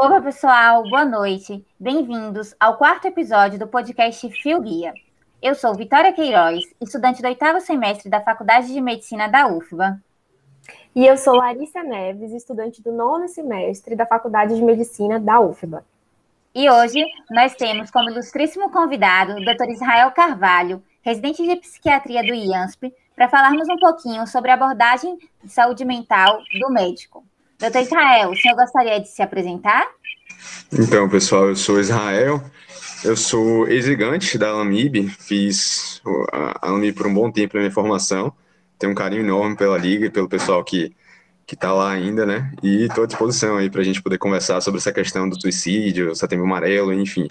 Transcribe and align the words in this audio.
Olá, 0.00 0.20
pessoal, 0.20 0.82
boa 0.84 1.04
noite. 1.04 1.66
Bem-vindos 1.78 2.54
ao 2.60 2.76
quarto 2.76 3.06
episódio 3.06 3.58
do 3.58 3.66
podcast 3.66 4.30
Fio 4.30 4.60
Guia. 4.60 4.94
Eu 5.40 5.54
sou 5.54 5.72
Vitória 5.72 6.12
Queiroz, 6.12 6.64
estudante 6.80 7.22
do 7.22 7.28
oitavo 7.28 7.60
semestre 7.60 8.10
da 8.10 8.20
Faculdade 8.20 8.72
de 8.72 8.80
Medicina 8.80 9.28
da 9.28 9.46
UFBA. 9.46 10.00
E 10.96 11.06
eu 11.06 11.16
sou 11.16 11.36
Larissa 11.36 11.80
Neves, 11.80 12.32
estudante 12.32 12.82
do 12.82 12.90
nono 12.90 13.28
semestre 13.28 13.94
da 13.94 14.04
Faculdade 14.04 14.56
de 14.56 14.60
Medicina 14.60 15.20
da 15.20 15.38
UFBA. 15.38 15.84
E 16.52 16.68
hoje 16.68 17.04
nós 17.30 17.54
temos 17.54 17.88
como 17.88 18.10
ilustríssimo 18.10 18.68
convidado 18.72 19.34
o 19.34 19.44
Dr. 19.44 19.70
Israel 19.70 20.10
Carvalho, 20.10 20.82
residente 21.02 21.46
de 21.46 21.54
psiquiatria 21.54 22.22
do 22.22 22.34
IANSP, 22.34 22.92
para 23.14 23.28
falarmos 23.28 23.68
um 23.68 23.76
pouquinho 23.76 24.26
sobre 24.26 24.50
a 24.50 24.54
abordagem 24.54 25.16
de 25.44 25.52
saúde 25.52 25.84
mental 25.84 26.40
do 26.60 26.68
médico. 26.68 27.24
Doutor 27.60 27.82
Israel, 27.82 28.32
o 28.32 28.36
senhor 28.36 28.56
gostaria 28.56 29.00
de 29.00 29.06
se 29.06 29.22
apresentar? 29.22 29.86
Então, 30.72 31.08
pessoal, 31.08 31.48
eu 31.48 31.56
sou 31.56 31.78
Israel, 31.78 32.42
eu 33.04 33.16
sou 33.16 33.68
exigante 33.68 34.36
da 34.38 34.48
Alamib, 34.48 35.08
fiz 35.08 36.00
a 36.32 36.68
Alamib 36.68 36.94
por 36.94 37.06
um 37.06 37.14
bom 37.14 37.30
tempo 37.30 37.54
na 37.54 37.60
minha 37.60 37.72
formação, 37.72 38.32
tenho 38.78 38.92
um 38.92 38.94
carinho 38.94 39.22
enorme 39.22 39.56
pela 39.56 39.78
liga 39.78 40.06
e 40.06 40.10
pelo 40.10 40.28
pessoal 40.28 40.64
que 40.64 40.94
que 41.48 41.54
está 41.54 41.72
lá 41.72 41.90
ainda, 41.90 42.26
né? 42.26 42.52
E 42.62 42.84
estou 42.84 43.04
à 43.04 43.06
disposição 43.06 43.56
aí 43.56 43.70
para 43.70 43.80
a 43.80 43.84
gente 43.84 44.02
poder 44.02 44.18
conversar 44.18 44.60
sobre 44.60 44.80
essa 44.80 44.92
questão 44.92 45.26
do 45.26 45.40
suicídio, 45.40 46.14
setembro 46.14 46.44
amarelo, 46.44 46.92
enfim, 46.92 47.26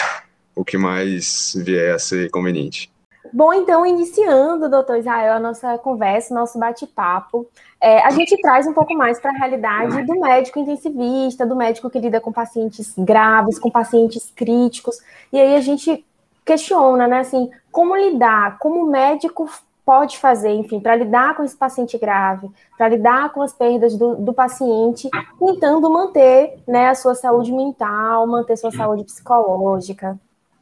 o 0.55 0.65
que 0.65 0.75
mais 0.75 1.53
vier 1.55 1.93
a 1.93 1.99
ser 1.99 2.27
conveniente. 2.31 2.91
Bom, 3.33 3.53
então, 3.53 3.85
iniciando, 3.85 4.69
doutor 4.69 4.97
Israel, 4.97 5.33
a 5.33 5.39
nossa 5.39 5.77
conversa, 5.77 6.33
nosso 6.33 6.59
bate-papo, 6.59 7.47
é, 7.79 7.99
a 8.05 8.09
gente 8.11 8.39
traz 8.41 8.67
um 8.67 8.73
pouco 8.73 8.93
mais 8.95 9.19
para 9.19 9.31
a 9.31 9.37
realidade 9.37 10.03
do 10.03 10.19
médico 10.19 10.59
intensivista, 10.59 11.45
do 11.45 11.55
médico 11.55 11.89
que 11.89 11.99
lida 11.99 12.19
com 12.19 12.31
pacientes 12.31 12.93
graves, 12.97 13.59
com 13.59 13.69
pacientes 13.69 14.31
críticos, 14.35 14.97
e 15.31 15.39
aí 15.39 15.55
a 15.55 15.61
gente 15.61 16.05
questiona, 16.45 17.07
né, 17.07 17.19
assim, 17.19 17.49
como 17.71 17.95
lidar, 17.95 18.57
como 18.57 18.83
o 18.83 18.89
médico 18.89 19.49
pode 19.85 20.17
fazer, 20.17 20.51
enfim, 20.51 20.79
para 20.81 20.97
lidar 20.97 21.35
com 21.35 21.43
esse 21.43 21.55
paciente 21.55 21.97
grave, 21.97 22.49
para 22.77 22.89
lidar 22.89 23.31
com 23.31 23.41
as 23.41 23.53
perdas 23.53 23.95
do, 23.95 24.15
do, 24.17 24.33
paciente, 24.33 25.09
tentando 25.39 25.89
manter, 25.89 26.59
né, 26.67 26.89
a 26.89 26.95
sua 26.95 27.15
saúde 27.15 27.53
mental, 27.53 28.27
manter 28.27 28.57
sua 28.57 28.71
saúde 28.71 29.05
psicológica. 29.05 30.19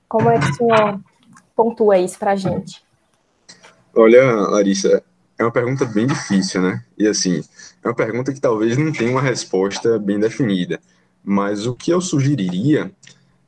Como 0.08 0.30
é 0.30 0.38
que 0.38 0.46
o 0.46 0.54
senhor 0.54 1.00
pontua 1.56 1.98
isso 1.98 2.20
para 2.20 2.32
a 2.32 2.36
gente? 2.36 2.84
Olha, 3.96 4.24
Larissa, 4.50 5.02
é 5.38 5.44
uma 5.44 5.52
pergunta 5.52 5.86
bem 5.86 6.06
difícil, 6.06 6.62
né? 6.62 6.84
E 6.98 7.08
assim, 7.08 7.44
é 7.84 7.88
uma 7.88 7.96
pergunta 7.96 8.34
que 8.34 8.42
talvez 8.42 8.78
não 8.78 8.92
tenha 8.92 9.12
uma 9.12 9.22
resposta 9.22 9.98
bem 9.98 10.20
definida. 10.20 10.80
Mas 11.24 11.66
o 11.66 11.74
que 11.74 11.92
eu 11.92 12.02
sugeriria 12.02 12.92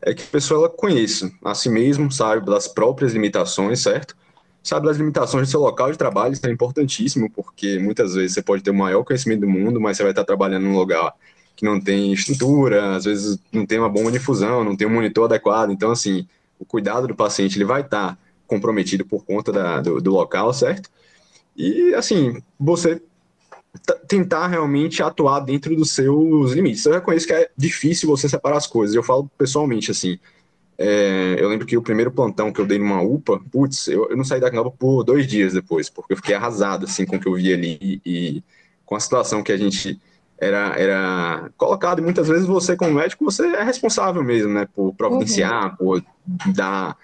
é 0.02 0.14
que 0.14 0.24
a 0.24 0.28
pessoa 0.28 0.62
ela 0.62 0.70
conheça 0.70 1.32
a 1.44 1.54
si 1.54 1.70
mesmo, 1.70 2.12
saiba 2.12 2.52
das 2.52 2.68
próprias 2.68 3.14
limitações, 3.14 3.82
certo? 3.82 4.16
Sabe 4.64 4.88
das 4.88 4.98
limitações 4.98 5.48
do 5.48 5.52
seu 5.52 5.60
local 5.62 5.92
de 5.92 5.98
trabalho, 5.98 6.34
isso 6.34 6.46
é 6.46 6.52
importantíssimo, 6.52 7.30
porque 7.30 7.80
muitas 7.80 8.16
vezes 8.16 8.34
você 8.34 8.42
pode 8.42 8.64
ter 8.64 8.72
o 8.72 8.76
maior 8.76 9.04
conhecimento 9.04 9.42
do 9.42 9.50
mundo, 9.50 9.80
mas 9.80 9.96
você 9.96 10.04
vai 10.04 10.12
estar 10.12 10.26
trabalhando 10.26 10.64
num 10.64 10.78
lugar 10.78 11.14
que 11.56 11.66
não 11.66 11.80
tem 11.80 12.12
estrutura, 12.14 12.96
às 12.96 13.06
vezes 13.06 13.40
não 13.52 13.66
tem 13.66 13.80
uma 13.80 13.90
bomba 13.90 14.12
de 14.12 14.18
infusão, 14.18 14.64
não 14.64 14.76
tem 14.76 14.86
um 14.86 14.94
monitor 14.94 15.26
adequado. 15.26 15.72
Então, 15.72 15.92
assim, 15.92 16.28
o 16.60 16.66
cuidado 16.66 17.08
do 17.08 17.16
paciente 17.16 17.58
ele 17.58 17.66
vai 17.66 17.82
estar 17.82 18.18
comprometido 18.46 19.06
por 19.06 19.26
conta 19.26 19.52
da, 19.52 19.82
do, 19.82 20.02
do 20.02 20.12
local, 20.12 20.54
certo? 20.54 20.90
E, 21.56 21.94
assim, 21.96 22.42
você 22.60 23.02
tentar 24.08 24.48
realmente 24.48 25.04
atuar 25.04 25.42
dentro 25.42 25.76
dos 25.76 25.92
seus 25.92 26.52
limites. 26.52 26.86
Eu 26.86 26.94
reconheço 26.94 27.28
que 27.28 27.34
é 27.34 27.50
difícil 27.56 28.08
você 28.10 28.28
separar 28.28 28.58
as 28.58 28.68
coisas. 28.68 28.96
Eu 28.96 29.04
falo 29.04 29.30
pessoalmente, 29.38 29.92
assim, 29.92 30.18
é, 30.78 31.36
eu 31.40 31.50
lembro 31.50 31.66
que 31.66 31.78
o 31.78 31.82
primeiro 31.82 32.12
plantão 32.12 32.52
que 32.52 32.62
eu 32.62 32.66
dei 32.66 32.78
numa 32.78 33.02
UPA, 33.02 33.40
putz, 33.52 33.88
eu, 33.88 34.10
eu 34.10 34.18
não 34.18 34.24
saí 34.24 34.40
da 34.40 34.48
UPA 34.48 34.72
por 34.72 35.04
dois 35.04 35.28
dias 35.28 35.54
depois, 35.54 35.90
porque 35.90 36.14
eu 36.14 36.18
fiquei 36.18 36.36
arrasado, 36.36 36.86
assim, 36.86 37.06
com 37.06 37.16
o 37.18 37.20
que 37.20 37.28
eu 37.28 37.34
vi 37.34 37.54
ali 37.54 37.78
e, 37.82 38.02
e 38.06 38.44
com 38.86 38.96
a 38.96 39.00
situação 39.00 39.44
que 39.44 39.52
a 39.52 39.58
gente 39.58 40.00
era, 40.40 40.76
era 40.78 41.50
colocado, 41.58 42.00
e 42.00 42.02
muitas 42.02 42.28
vezes 42.28 42.46
você, 42.46 42.76
como 42.76 42.94
médico, 42.94 43.26
você 43.26 43.46
é 43.48 43.64
responsável 43.64 44.24
mesmo, 44.24 44.54
né, 44.54 44.68
por 44.74 44.94
providenciar, 44.94 45.72
uhum. 45.72 45.76
por 45.76 46.04
dar, 46.54 46.96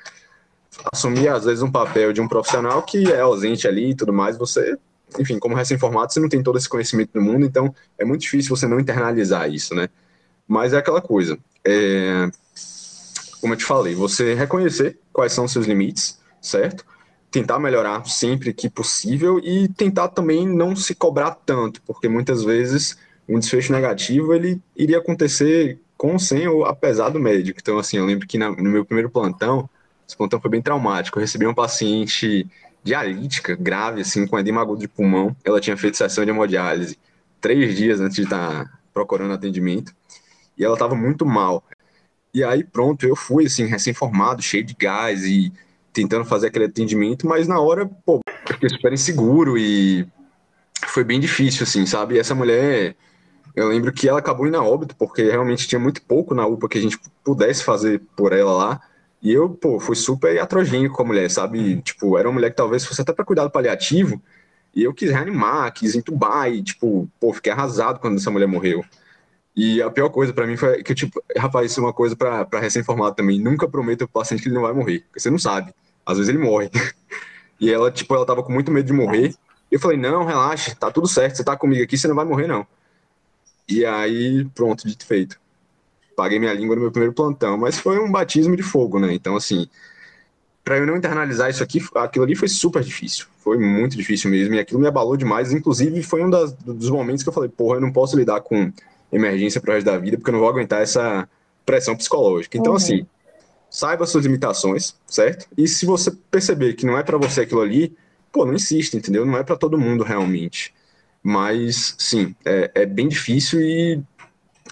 assumir, 0.92 1.28
às 1.28 1.46
vezes, 1.46 1.64
um 1.64 1.72
papel 1.72 2.14
de 2.14 2.22
um 2.22 2.28
profissional 2.28 2.84
que 2.84 3.12
é 3.12 3.22
ausente 3.22 3.68
ali 3.68 3.92
e 3.92 3.96
tudo 3.96 4.14
mais, 4.14 4.38
você, 4.38 4.78
enfim, 5.20 5.40
como 5.40 5.56
recém-formado, 5.56 6.14
você 6.14 6.20
não 6.20 6.30
tem 6.30 6.44
todo 6.44 6.58
esse 6.58 6.70
conhecimento 6.70 7.12
do 7.14 7.22
mundo, 7.22 7.46
então 7.46 7.74
é 7.98 8.06
muito 8.06 8.22
difícil 8.22 8.56
você 8.56 8.68
não 8.68 8.80
internalizar 8.80 9.50
isso, 9.50 9.74
né, 9.74 9.90
mas 10.48 10.74
é 10.74 10.78
aquela 10.78 11.02
coisa, 11.02 11.38
é, 11.66 12.30
como 13.44 13.54
eu 13.54 13.58
te 13.58 13.66
falei, 13.66 13.96
você 13.96 14.34
reconhecer 14.36 15.00
quais 15.12 15.34
são 15.34 15.46
os 15.46 15.52
seus 15.52 15.66
limites, 15.66 16.18
certo? 16.42 16.86
Tentar 17.30 17.60
melhorar 17.60 18.06
sempre 18.06 18.54
que 18.54 18.70
possível 18.70 19.40
e 19.40 19.68
tentar 19.68 20.08
também 20.10 20.48
não 20.48 20.76
se 20.76 20.94
cobrar 20.96 21.32
tanto, 21.46 21.82
porque 21.82 22.08
muitas 22.08 22.44
vezes 22.44 22.98
um 23.28 23.39
desfecho 23.39 23.72
negativo 23.72 24.34
ele 24.34 24.61
iria 24.75 24.97
acontecer 24.97 25.79
com 25.97 26.13
ou 26.13 26.19
sem 26.19 26.47
ou 26.47 26.66
apesar 26.66 27.09
do 27.09 27.19
médico. 27.19 27.59
Então, 27.61 27.78
assim, 27.78 27.97
eu 27.97 28.06
lembro 28.06 28.28
que 28.28 28.38
na, 28.38 28.51
no 28.51 28.69
meu 28.69 28.85
primeiro 28.85 29.09
plantão, 29.09 29.69
esse 30.07 30.17
plantão 30.17 30.39
foi 30.41 30.51
bem 30.51 30.61
traumático. 30.61 31.17
Eu 31.17 31.22
recebi 31.22 31.45
uma 31.45 31.56
paciente 31.56 32.45
dialítica, 32.84 33.56
grave, 33.56 34.01
assim, 34.01 34.28
com 34.28 34.38
edema 34.38 34.61
agudo 34.61 34.81
de 34.81 34.88
pulmão. 34.88 35.35
Ela 35.44 35.61
tinha 35.61 35.78
feito 35.78 35.97
sessão 35.97 36.25
de 36.25 36.31
hemodiálise 36.31 36.97
três 37.39 37.75
dias 37.75 38.00
antes 38.00 38.16
de 38.16 38.23
estar 38.23 38.79
procurando 38.94 39.34
atendimento. 39.34 39.94
E 40.57 40.63
ela 40.63 40.73
estava 40.73 40.95
muito 40.95 41.25
mal. 41.25 41.63
E 42.34 42.44
aí, 42.44 42.63
pronto, 42.63 43.05
eu 43.05 43.16
fui, 43.16 43.45
assim, 43.45 43.66
recém-formado, 43.66 44.41
cheio 44.41 44.63
de 44.63 44.73
gás 44.73 45.23
e 45.23 45.53
tentando 45.94 46.25
fazer 46.25 46.47
aquele 46.47 46.66
atendimento, 46.66 47.28
mas 47.28 47.47
na 47.47 47.59
hora, 47.59 47.85
pô, 47.85 48.19
fiquei 48.47 48.67
super 48.67 48.91
inseguro 48.91 49.57
e 49.57 50.07
foi 50.88 51.03
bem 51.03 51.19
difícil, 51.19 51.63
assim, 51.63 51.85
sabe? 51.85 52.16
E 52.16 52.19
essa 52.19 52.34
mulher 52.34 52.95
eu 53.56 53.68
lembro 53.68 53.91
que 53.91 54.08
ela 54.08 54.19
acabou 54.19 54.47
indo 54.47 54.58
a 54.58 54.64
óbito, 54.64 54.96
porque 54.96 55.24
realmente 55.24 55.68
tinha 55.68 55.80
muito 55.80 56.02
pouco 56.02 56.34
na 56.34 56.46
UPA 56.46 56.69
que 56.69 56.78
a 56.78 56.81
gente 56.81 57.00
pudesse 57.24 57.64
fazer 57.64 58.02
por 58.16 58.34
ela 58.34 58.53
lá. 58.53 58.81
E 59.22 59.31
eu, 59.31 59.50
pô, 59.50 59.80
fui 59.80 59.96
super 59.96 60.38
atrogênico 60.40 60.96
com 60.96 61.03
a 61.03 61.06
mulher, 61.06 61.30
sabe? 61.30 61.81
Tipo, 61.81 62.18
era 62.18 62.28
uma 62.28 62.34
mulher 62.34 62.50
que 62.50 62.58
talvez 62.58 62.86
fosse 62.86 63.02
até 63.02 63.14
para 63.14 63.24
cuidado 63.24 63.50
paliativo. 63.52 64.22
E 64.75 64.84
eu 64.84 64.94
quis 64.94 65.12
reanimar, 65.12 65.72
quis 65.72 65.96
entubar 65.96 66.52
e, 66.52 66.64
tipo, 66.64 67.08
pô, 67.19 67.31
fiquei 67.31 67.52
arrasado 67.52 68.00
quando 68.00 68.18
essa 68.18 68.31
mulher 68.31 68.47
morreu. 68.47 68.84
E 69.56 69.81
a 69.81 69.90
pior 69.90 70.09
coisa 70.09 70.34
para 70.34 70.47
mim 70.47 70.58
foi 70.58 70.81
que, 70.81 70.96
tipo, 70.96 71.24
rapaz, 71.38 71.72
isso 71.72 71.80
é 71.80 71.84
uma 71.84 71.94
coisa 71.94 72.16
para 72.16 72.59
recém-formado 72.59 73.16
também. 73.16 73.40
Nunca 73.40 73.68
prometa 73.68 74.08
pro 74.08 74.22
paciente 74.22 74.41
que 74.41 74.50
ele 74.50 74.56
não 74.56 74.64
vai 74.64 74.74
morrer, 74.74 75.02
porque 75.02 75.20
você 75.20 75.30
não 75.30 75.38
sabe. 75.38 75.74
Às 76.06 76.18
vezes 76.18 76.30
ele 76.30 76.44
morre. 76.44 76.72
e 77.62 77.72
ela, 77.72 77.91
tipo, 77.91 78.14
ela 78.16 78.25
tava 78.25 78.41
com 78.41 78.52
muito 78.52 78.72
medo 78.72 78.88
de 78.88 78.94
morrer. 78.94 79.30
E 79.72 79.75
eu 79.75 79.80
falei, 79.80 79.97
não, 79.97 80.25
relaxa, 80.25 80.75
tá 80.75 80.91
tudo 80.91 81.08
certo, 81.08 81.38
você 81.38 81.44
tá 81.44 81.56
comigo 81.56 81.84
aqui, 81.84 81.97
você 81.97 82.08
não 82.08 82.16
vai 82.16 82.25
morrer, 82.25 82.47
não. 82.47 82.66
E 83.73 83.85
aí, 83.85 84.45
pronto, 84.53 84.88
dito 84.88 85.06
feito. 85.06 85.39
Paguei 86.16 86.39
minha 86.39 86.53
língua 86.53 86.75
no 86.75 86.81
meu 86.81 86.91
primeiro 86.91 87.13
plantão, 87.13 87.57
mas 87.57 87.78
foi 87.78 88.00
um 88.00 88.11
batismo 88.11 88.56
de 88.56 88.63
fogo, 88.63 89.00
né? 89.00 89.13
Então, 89.13 89.35
assim, 89.35 89.67
para 90.63 90.78
eu 90.78 90.85
não 90.85 90.95
internalizar 90.95 91.50
isso 91.50 91.63
aqui, 91.63 91.84
aquilo 91.95 92.23
ali 92.23 92.35
foi 92.35 92.47
super 92.47 92.84
difícil. 92.84 93.25
Foi 93.40 93.58
muito 93.58 93.97
difícil 93.97 94.29
mesmo, 94.29 94.53
e 94.55 94.59
aquilo 94.59 94.79
me 94.79 94.87
abalou 94.87 95.17
demais. 95.17 95.52
Inclusive, 95.52 96.02
foi 96.03 96.23
um 96.23 96.29
das, 96.29 96.53
dos 96.53 96.90
momentos 96.90 97.23
que 97.23 97.29
eu 97.29 97.34
falei, 97.34 97.49
porra, 97.49 97.78
eu 97.78 97.81
não 97.81 97.91
posso 97.91 98.16
lidar 98.16 98.41
com 98.41 98.72
emergência 99.11 99.59
pro 99.59 99.73
resto 99.73 99.85
da 99.85 99.97
vida, 99.97 100.17
porque 100.17 100.29
eu 100.29 100.34
não 100.34 100.40
vou 100.40 100.49
aguentar 100.49 100.81
essa 100.81 101.28
pressão 101.66 101.96
psicológica. 101.96 102.58
Então, 102.58 102.73
uhum. 102.73 102.78
assim, 102.78 103.05
saiba 103.69 104.05
suas 104.05 104.26
limitações, 104.26 104.96
certo? 105.08 105.47
E 105.58 105.67
se 105.67 105.85
você 105.85 106.11
perceber 106.29 106.73
que 106.73 106.85
não 106.85 106.97
é 106.97 107.03
para 107.03 107.17
você 107.17 107.41
aquilo 107.41 107.61
ali, 107.61 107.96
pô, 108.31 108.46
não 108.46 108.53
insista, 108.53 108.97
entendeu? 108.97 109.26
Não 109.26 109.37
é 109.37 109.43
para 109.43 109.58
todo 109.58 109.78
mundo 109.78 110.03
realmente. 110.03 110.73
Mas, 111.23 111.96
sim, 111.97 112.35
é, 112.43 112.72
é 112.75 112.85
bem 112.85 113.08
difícil 113.08 113.61
e 113.61 114.03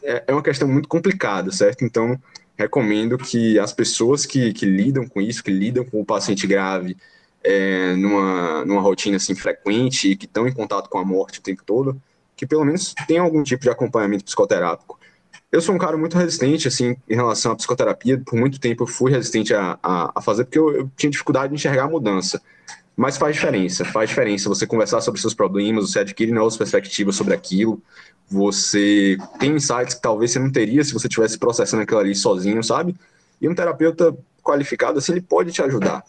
é, 0.04 0.26
é 0.28 0.34
uma 0.34 0.44
questão 0.44 0.68
muito 0.68 0.90
complicada, 0.90 1.52
certo? 1.52 1.86
Então, 1.86 2.20
recomendo 2.58 3.18
que 3.18 3.58
as 3.58 3.74
pessoas 3.74 4.26
que, 4.26 4.54
que 4.54 4.66
lidam 4.66 5.08
com 5.08 5.22
isso, 5.22 5.44
que 5.44 5.52
lidam 5.52 5.86
com 5.86 6.02
o 6.02 6.06
paciente 6.06 6.46
grave, 6.46 6.98
é, 7.44 7.96
numa, 7.96 8.66
numa 8.66 8.82
rotina 8.82 9.18
assim 9.18 9.34
frequente 9.34 10.12
e 10.12 10.16
que 10.16 10.26
estão 10.26 10.48
em 10.48 10.54
contato 10.54 10.90
com 10.90 10.98
a 10.98 11.06
morte 11.06 11.40
o 11.40 11.42
tempo 11.42 11.64
todo, 11.66 12.00
que 12.36 12.46
pelo 12.46 12.66
menos 12.66 12.94
tenham 13.08 13.26
algum 13.26 13.44
tipo 13.44 13.64
de 13.64 13.70
acompanhamento 13.70 14.26
psicoterápico. 14.26 15.00
eu 15.52 15.62
sou 15.62 15.76
um 15.76 15.78
cara 15.78 15.98
muito 15.98 16.18
resistente, 16.18 16.68
assim, 16.68 16.96
em 17.10 17.16
relação 17.16 17.52
à 17.52 17.56
psicoterapia. 17.56 18.20
Por 18.20 18.38
muito 18.38 18.60
tempo 18.60 18.84
eu 18.84 18.88
fui 18.88 19.12
resistente 19.12 19.54
a, 19.54 19.78
a, 19.82 20.12
a 20.16 20.22
fazer, 20.22 20.46
porque 20.46 20.60
eu, 20.60 20.72
eu, 20.72 20.92
tinha 20.96 21.10
dificuldade 21.10 21.50
de 21.50 21.56
enxergar 21.56 21.86
a 21.86 21.90
mudança. 21.90 22.42
Mas 23.02 23.18
faz 23.18 23.36
diferença, 23.36 23.84
faz 23.84 24.10
diferença 24.10 24.48
você 24.48 24.68
conversar 24.68 25.02
sobre 25.02 25.20
seus 25.20 25.34
problemas, 25.34 25.90
você 25.90 26.02
adquire 26.02 26.32
novas 26.32 26.56
perspectivas 26.56 27.16
sobre 27.16 27.34
aquilo, 27.34 27.82
você 28.30 29.18
tem 29.40 29.56
insights 29.56 29.96
que 29.96 30.02
talvez 30.04 30.30
você 30.30 30.38
não 30.38 30.52
teria 30.52 30.84
se 30.84 30.94
você 30.94 31.08
estivesse 31.08 31.36
processando 31.40 31.82
aquilo 31.82 32.00
ali 32.00 32.14
sozinho, 32.14 32.64
sabe? 32.64 32.96
E 33.42 33.50
um 33.50 33.56
terapeuta 33.56 34.16
qualificado, 34.44 35.00
assim, 35.00 35.14
ele 35.14 35.22
pode 35.22 35.52
te 35.52 35.64
ajudar. 35.64 36.04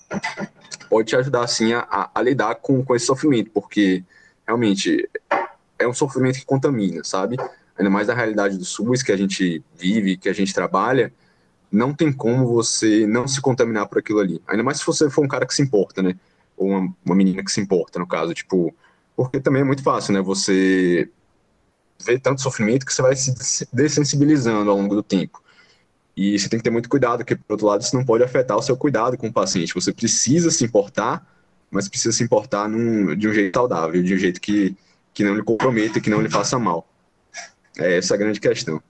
Pode 0.91 1.09
te 1.09 1.17
ajudar, 1.17 1.45
assim, 1.45 1.73
a, 1.73 2.11
a 2.15 2.21
lidar 2.21 2.57
com, 2.57 2.85
com 2.85 2.95
esse 2.95 3.07
sofrimento, 3.07 3.51
porque 3.55 4.05
realmente 4.47 5.09
é 5.79 5.89
um 5.89 5.95
sofrimento 5.95 6.41
que 6.41 6.45
contamina, 6.45 7.03
sabe? 7.03 7.39
ainda 7.79 7.89
mais 7.89 8.09
na 8.09 8.13
realidade 8.13 8.59
do 8.59 8.67
SUS 8.67 9.03
que 9.03 9.13
a 9.13 9.17
gente 9.17 9.65
vive, 9.79 10.19
que 10.19 10.29
a 10.29 10.35
gente 10.35 10.53
trabalha, 10.53 11.11
não 11.71 11.95
tem 11.95 12.13
como 12.13 12.47
você 12.47 13.07
não 13.07 13.27
se 13.27 13.41
contaminar 13.41 13.89
por 13.89 13.99
aquilo 13.99 14.19
ali. 14.19 14.43
Ainda 14.47 14.63
mais 14.63 14.77
se 14.77 14.85
você 14.85 15.09
for 15.09 15.25
um 15.25 15.29
cara 15.29 15.47
que 15.47 15.55
se 15.55 15.63
importa, 15.63 16.03
né? 16.03 16.15
Ou 16.63 16.69
uma, 16.69 16.95
uma 17.05 17.15
menina 17.15 17.45
que 17.45 17.51
se 17.51 17.61
importa, 17.61 17.99
no 17.99 18.07
caso, 18.07 18.33
tipo, 18.33 18.75
porque 19.17 19.41
também 19.41 19.63
é 19.63 19.65
muito 19.65 19.83
fácil, 19.83 20.15
né? 20.15 20.21
Você 20.23 21.09
vê 22.05 22.19
tanto 22.19 22.41
sofrimento 22.41 22.87
que 22.87 22.93
você 22.93 23.03
vai 23.03 23.15
se 23.17 23.69
dessensibilizando 23.73 24.71
ao 24.71 24.77
longo 24.77 24.95
do 24.95 25.03
tempo. 25.03 25.43
E 26.17 26.39
você 26.39 26.49
tem 26.49 26.59
que 26.59 26.65
ter 26.65 26.71
muito 26.71 26.89
cuidado, 26.89 27.19
porque, 27.19 27.37
por 27.37 27.55
outro 27.55 27.67
lado, 27.67 27.81
isso 27.81 27.97
não 27.97 28.05
pode 28.05 28.23
afetar 28.23 28.57
o 28.57 28.63
seu 28.63 28.77
cuidado 28.77 29.17
com 29.17 29.29
o 29.29 29.33
paciente. 29.33 29.75
Você 29.75 29.93
precisa 29.93 30.51
se 30.51 30.65
importar, 30.65 31.27
mas 31.71 31.89
precisa 31.89 32.13
se 32.13 32.23
importar 32.23 32.69
num, 32.69 33.17
de 33.17 33.29
um 33.29 33.33
jeito 33.33 33.55
saudável, 33.57 34.03
de 34.03 34.15
um 34.15 34.19
jeito 34.19 34.41
que, 34.41 34.77
que 35.15 35.25
não 35.25 35.35
lhe 35.35 35.43
comprometa, 35.43 36.01
que 36.01 36.11
não 36.11 36.21
lhe 36.21 36.29
faça 36.29 36.59
mal. 36.59 36.87
É 37.79 37.97
essa 37.97 38.15
a 38.15 38.19
grande 38.19 38.41
questão. 38.41 38.83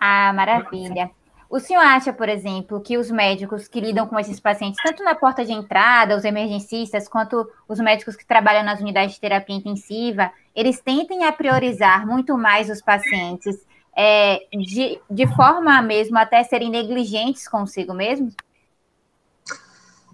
Ah, 0.00 0.32
maravilha. 0.32 1.10
O 1.48 1.60
senhor 1.60 1.80
acha, 1.80 2.12
por 2.12 2.28
exemplo, 2.28 2.80
que 2.80 2.98
os 2.98 3.10
médicos 3.10 3.68
que 3.68 3.80
lidam 3.80 4.06
com 4.06 4.18
esses 4.18 4.40
pacientes, 4.40 4.82
tanto 4.82 5.04
na 5.04 5.14
porta 5.14 5.44
de 5.44 5.52
entrada, 5.52 6.16
os 6.16 6.24
emergencistas, 6.24 7.08
quanto 7.08 7.48
os 7.68 7.78
médicos 7.78 8.16
que 8.16 8.26
trabalham 8.26 8.64
nas 8.64 8.80
unidades 8.80 9.14
de 9.14 9.20
terapia 9.20 9.56
intensiva, 9.56 10.30
eles 10.54 10.80
tentem 10.80 11.24
a 11.24 11.32
priorizar 11.32 12.06
muito 12.06 12.36
mais 12.36 12.68
os 12.70 12.80
pacientes 12.80 13.56
é, 13.96 14.40
de, 14.52 14.98
de 15.08 15.26
forma 15.34 15.80
mesmo 15.80 16.18
até 16.18 16.42
serem 16.42 16.70
negligentes 16.70 17.46
consigo 17.46 17.94
mesmos? 17.94 18.34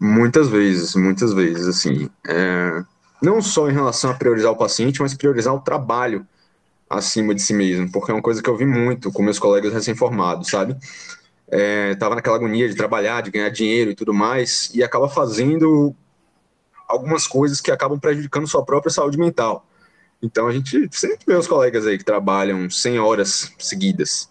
Muitas 0.01 0.49
vezes, 0.49 0.95
muitas 0.95 1.33
vezes, 1.33 1.67
assim. 1.67 2.11
É, 2.27 2.83
não 3.23 3.41
só 3.43 3.69
em 3.69 3.73
relação 3.73 4.11
a 4.11 4.15
priorizar 4.15 4.51
o 4.51 4.57
paciente, 4.57 5.01
mas 5.01 5.15
priorizar 5.15 5.55
o 5.55 5.61
trabalho 5.61 6.27
acima 6.89 7.35
de 7.35 7.43
si 7.43 7.55
mesmo, 7.55 7.91
porque 7.93 8.11
é 8.11 8.15
uma 8.15 8.23
coisa 8.23 8.43
que 8.43 8.51
eu 8.51 8.57
vi 8.57 8.67
muito 8.67 9.13
com 9.13 9.23
meus 9.23 9.39
colegas 9.39 9.73
recém-formados, 9.73 10.49
sabe? 10.49 10.77
É, 11.51 11.95
tava 11.97 12.15
naquela 12.15 12.37
agonia 12.37 12.69
de 12.69 12.77
trabalhar, 12.77 13.23
de 13.23 13.31
ganhar 13.31 13.49
dinheiro 13.51 13.91
e 13.91 13.95
tudo 13.95 14.15
mais, 14.15 14.71
e 14.75 14.83
acaba 14.83 15.09
fazendo 15.09 15.95
algumas 16.87 17.27
coisas 17.27 17.61
que 17.61 17.71
acabam 17.71 17.99
prejudicando 17.99 18.47
sua 18.47 18.65
própria 18.65 18.91
saúde 18.91 19.19
mental. 19.19 19.67
Então 20.23 20.47
a 20.47 20.53
gente 20.53 20.89
sempre 20.93 21.25
vê 21.27 21.35
os 21.35 21.47
colegas 21.47 21.87
aí 21.87 21.97
que 21.97 22.05
trabalham 22.05 22.69
100 22.69 22.99
horas 22.99 23.53
seguidas. 23.59 24.29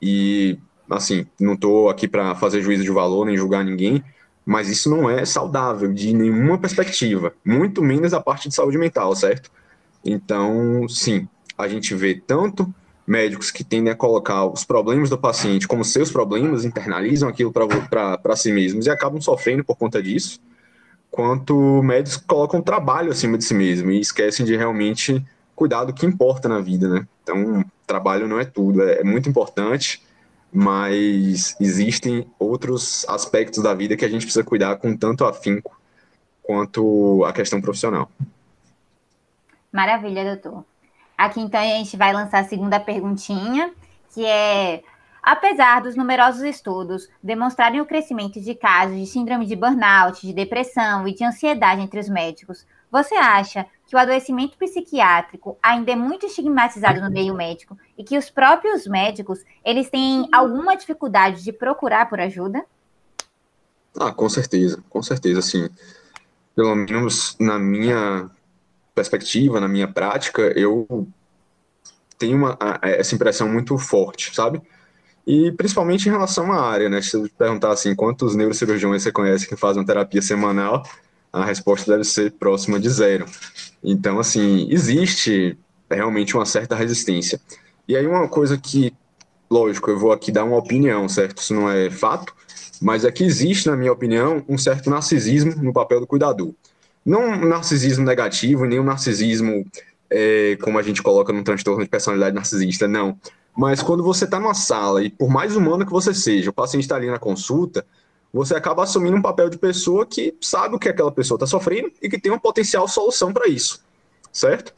E, 0.00 0.58
assim, 0.90 1.26
não 1.38 1.54
estou 1.54 1.88
aqui 1.88 2.06
para 2.06 2.34
fazer 2.34 2.60
juízo 2.60 2.82
de 2.82 2.90
valor 2.90 3.24
nem 3.24 3.36
julgar 3.36 3.64
ninguém, 3.64 4.04
mas 4.44 4.68
isso 4.68 4.90
não 4.90 5.08
é 5.08 5.24
saudável 5.24 5.92
de 5.92 6.12
nenhuma 6.12 6.58
perspectiva, 6.58 7.32
muito 7.44 7.80
menos 7.80 8.12
a 8.12 8.20
parte 8.20 8.48
de 8.48 8.54
saúde 8.54 8.76
mental, 8.76 9.14
certo? 9.14 9.50
Então, 10.04 10.88
sim, 10.88 11.28
a 11.56 11.68
gente 11.68 11.94
vê 11.94 12.14
tanto 12.14 12.72
médicos 13.06 13.50
que 13.50 13.64
tendem 13.64 13.92
a 13.92 13.96
colocar 13.96 14.46
os 14.46 14.64
problemas 14.64 15.10
do 15.10 15.18
paciente 15.18 15.66
como 15.66 15.84
seus 15.84 16.10
problemas, 16.10 16.64
internalizam 16.64 17.28
aquilo 17.28 17.52
para 17.52 18.36
si 18.36 18.52
mesmos 18.52 18.86
e 18.86 18.90
acabam 18.90 19.20
sofrendo 19.20 19.64
por 19.64 19.76
conta 19.76 20.02
disso, 20.02 20.40
quanto 21.10 21.82
médicos 21.82 22.16
que 22.16 22.26
colocam 22.26 22.62
trabalho 22.62 23.10
acima 23.10 23.36
de 23.36 23.44
si 23.44 23.54
mesmo 23.54 23.90
e 23.90 24.00
esquecem 24.00 24.46
de 24.46 24.56
realmente 24.56 25.24
cuidar 25.54 25.84
do 25.84 25.92
que 25.92 26.06
importa 26.06 26.48
na 26.48 26.60
vida, 26.60 26.88
né? 26.88 27.06
Então, 27.22 27.64
trabalho 27.86 28.26
não 28.26 28.40
é 28.40 28.44
tudo, 28.44 28.82
é, 28.82 29.00
é 29.00 29.04
muito 29.04 29.28
importante, 29.28 30.02
mas 30.52 31.56
existem 31.60 32.26
outros 32.38 33.06
aspectos 33.08 33.62
da 33.62 33.74
vida 33.74 33.96
que 33.96 34.04
a 34.04 34.08
gente 34.08 34.22
precisa 34.22 34.44
cuidar 34.44 34.76
com 34.76 34.96
tanto 34.96 35.24
afinco 35.24 35.78
quanto 36.42 37.24
a 37.24 37.32
questão 37.32 37.60
profissional. 37.60 38.10
Maravilha, 39.72 40.24
doutor. 40.24 40.64
Aqui 41.22 41.40
então 41.40 41.60
a 41.60 41.64
gente 41.64 41.96
vai 41.96 42.12
lançar 42.12 42.40
a 42.40 42.48
segunda 42.48 42.80
perguntinha, 42.80 43.72
que 44.12 44.26
é: 44.26 44.82
apesar 45.22 45.80
dos 45.80 45.94
numerosos 45.94 46.42
estudos 46.42 47.08
demonstrarem 47.22 47.80
o 47.80 47.86
crescimento 47.86 48.40
de 48.40 48.56
casos 48.56 48.96
de 48.96 49.06
síndrome 49.06 49.46
de 49.46 49.54
burnout, 49.54 50.26
de 50.26 50.32
depressão 50.32 51.06
e 51.06 51.14
de 51.14 51.22
ansiedade 51.22 51.80
entre 51.80 52.00
os 52.00 52.08
médicos, 52.08 52.66
você 52.90 53.14
acha 53.14 53.64
que 53.86 53.94
o 53.94 53.98
adoecimento 54.00 54.58
psiquiátrico 54.58 55.56
ainda 55.62 55.92
é 55.92 55.96
muito 55.96 56.26
estigmatizado 56.26 57.00
no 57.00 57.08
meio 57.08 57.36
médico 57.36 57.78
e 57.96 58.02
que 58.02 58.18
os 58.18 58.28
próprios 58.28 58.84
médicos 58.88 59.44
eles 59.64 59.88
têm 59.88 60.28
alguma 60.32 60.76
dificuldade 60.76 61.44
de 61.44 61.52
procurar 61.52 62.08
por 62.08 62.18
ajuda? 62.18 62.64
Ah, 63.96 64.10
com 64.10 64.28
certeza, 64.28 64.82
com 64.90 65.00
certeza, 65.00 65.40
sim. 65.40 65.70
Pelo 66.56 66.74
menos 66.74 67.36
na 67.38 67.60
minha 67.60 68.28
perspectiva, 68.94 69.60
na 69.60 69.68
minha 69.68 69.88
prática, 69.88 70.42
eu 70.56 71.06
tenho 72.18 72.36
uma, 72.36 72.58
essa 72.82 73.14
impressão 73.14 73.48
muito 73.48 73.76
forte, 73.78 74.34
sabe? 74.34 74.60
E 75.26 75.52
principalmente 75.52 76.08
em 76.08 76.12
relação 76.12 76.52
à 76.52 76.60
área, 76.60 76.88
né? 76.88 77.00
Se 77.00 77.16
eu 77.16 77.28
perguntar 77.36 77.72
assim, 77.72 77.94
quantos 77.94 78.34
neurocirurgiões 78.34 79.02
você 79.02 79.12
conhece 79.12 79.46
que 79.46 79.56
fazem 79.56 79.84
terapia 79.84 80.20
semanal, 80.20 80.82
a 81.32 81.44
resposta 81.44 81.90
deve 81.92 82.04
ser 82.04 82.32
próxima 82.32 82.78
de 82.78 82.90
zero. 82.90 83.24
Então, 83.82 84.18
assim, 84.18 84.68
existe 84.70 85.56
realmente 85.90 86.36
uma 86.36 86.44
certa 86.44 86.74
resistência. 86.74 87.40
E 87.88 87.96
aí 87.96 88.06
uma 88.06 88.28
coisa 88.28 88.58
que, 88.58 88.92
lógico, 89.50 89.90
eu 89.90 89.98
vou 89.98 90.12
aqui 90.12 90.30
dar 90.30 90.44
uma 90.44 90.56
opinião, 90.56 91.08
certo? 91.08 91.40
Isso 91.40 91.54
não 91.54 91.70
é 91.70 91.90
fato, 91.90 92.34
mas 92.80 93.04
é 93.04 93.10
que 93.10 93.24
existe, 93.24 93.68
na 93.68 93.76
minha 93.76 93.92
opinião, 93.92 94.44
um 94.48 94.58
certo 94.58 94.90
narcisismo 94.90 95.54
no 95.56 95.72
papel 95.72 96.00
do 96.00 96.06
cuidador. 96.06 96.52
Não 97.04 97.20
um 97.22 97.48
narcisismo 97.48 98.04
negativo, 98.04 98.64
nem 98.64 98.78
um 98.78 98.84
narcisismo 98.84 99.64
é, 100.10 100.56
como 100.62 100.78
a 100.78 100.82
gente 100.82 101.02
coloca 101.02 101.32
no 101.32 101.42
transtorno 101.42 101.82
de 101.82 101.88
personalidade 101.88 102.34
narcisista, 102.34 102.86
não. 102.86 103.18
Mas 103.56 103.82
quando 103.82 104.02
você 104.02 104.24
está 104.24 104.38
numa 104.38 104.54
sala 104.54 105.02
e 105.02 105.10
por 105.10 105.28
mais 105.28 105.56
humano 105.56 105.84
que 105.84 105.92
você 105.92 106.14
seja, 106.14 106.50
o 106.50 106.52
paciente 106.52 106.84
está 106.84 106.96
ali 106.96 107.06
na 107.06 107.18
consulta, 107.18 107.84
você 108.32 108.54
acaba 108.54 108.82
assumindo 108.82 109.16
um 109.16 109.22
papel 109.22 109.50
de 109.50 109.58
pessoa 109.58 110.06
que 110.06 110.34
sabe 110.40 110.74
o 110.74 110.78
que 110.78 110.88
aquela 110.88 111.12
pessoa 111.12 111.36
está 111.36 111.46
sofrendo 111.46 111.92
e 112.00 112.08
que 112.08 112.18
tem 112.18 112.32
uma 112.32 112.40
potencial 112.40 112.88
solução 112.88 113.32
para 113.32 113.46
isso, 113.48 113.84
certo? 114.32 114.72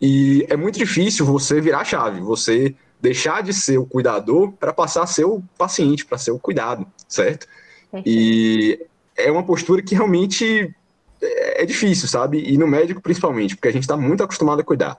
E 0.00 0.44
é 0.48 0.56
muito 0.56 0.78
difícil 0.78 1.24
você 1.24 1.60
virar 1.60 1.80
a 1.80 1.84
chave, 1.84 2.20
você 2.20 2.74
deixar 3.00 3.42
de 3.42 3.52
ser 3.52 3.78
o 3.78 3.86
cuidador 3.86 4.52
para 4.52 4.72
passar 4.72 5.04
a 5.04 5.06
ser 5.06 5.24
o 5.24 5.42
paciente, 5.56 6.04
para 6.04 6.18
ser 6.18 6.32
o 6.32 6.38
cuidado, 6.38 6.86
certo? 7.08 7.46
E 8.04 8.84
é 9.16 9.30
uma 9.30 9.44
postura 9.44 9.80
que 9.80 9.94
realmente 9.94 10.74
é, 11.20 11.64
difícil, 11.66 12.08
sabe? 12.08 12.38
E 12.38 12.56
no 12.58 12.66
médico 12.66 13.00
principalmente, 13.00 13.54
porque 13.56 13.68
a 13.68 13.72
gente 13.72 13.82
está 13.82 13.96
muito 13.96 14.22
acostumado 14.22 14.60
a 14.60 14.64
cuidar. 14.64 14.98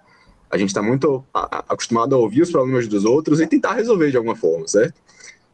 A 0.50 0.58
gente 0.58 0.70
está 0.70 0.82
muito 0.82 1.24
acostumado 1.34 2.16
a 2.16 2.18
ouvir 2.18 2.42
os 2.42 2.52
problemas 2.52 2.88
dos 2.88 3.04
outros 3.04 3.42
e 3.42 3.48
tentar 3.48 3.74
resolver 3.74 4.12
de 4.12 4.18
alguma 4.18 4.36
forma, 4.36 4.68
certo? 4.68 5.02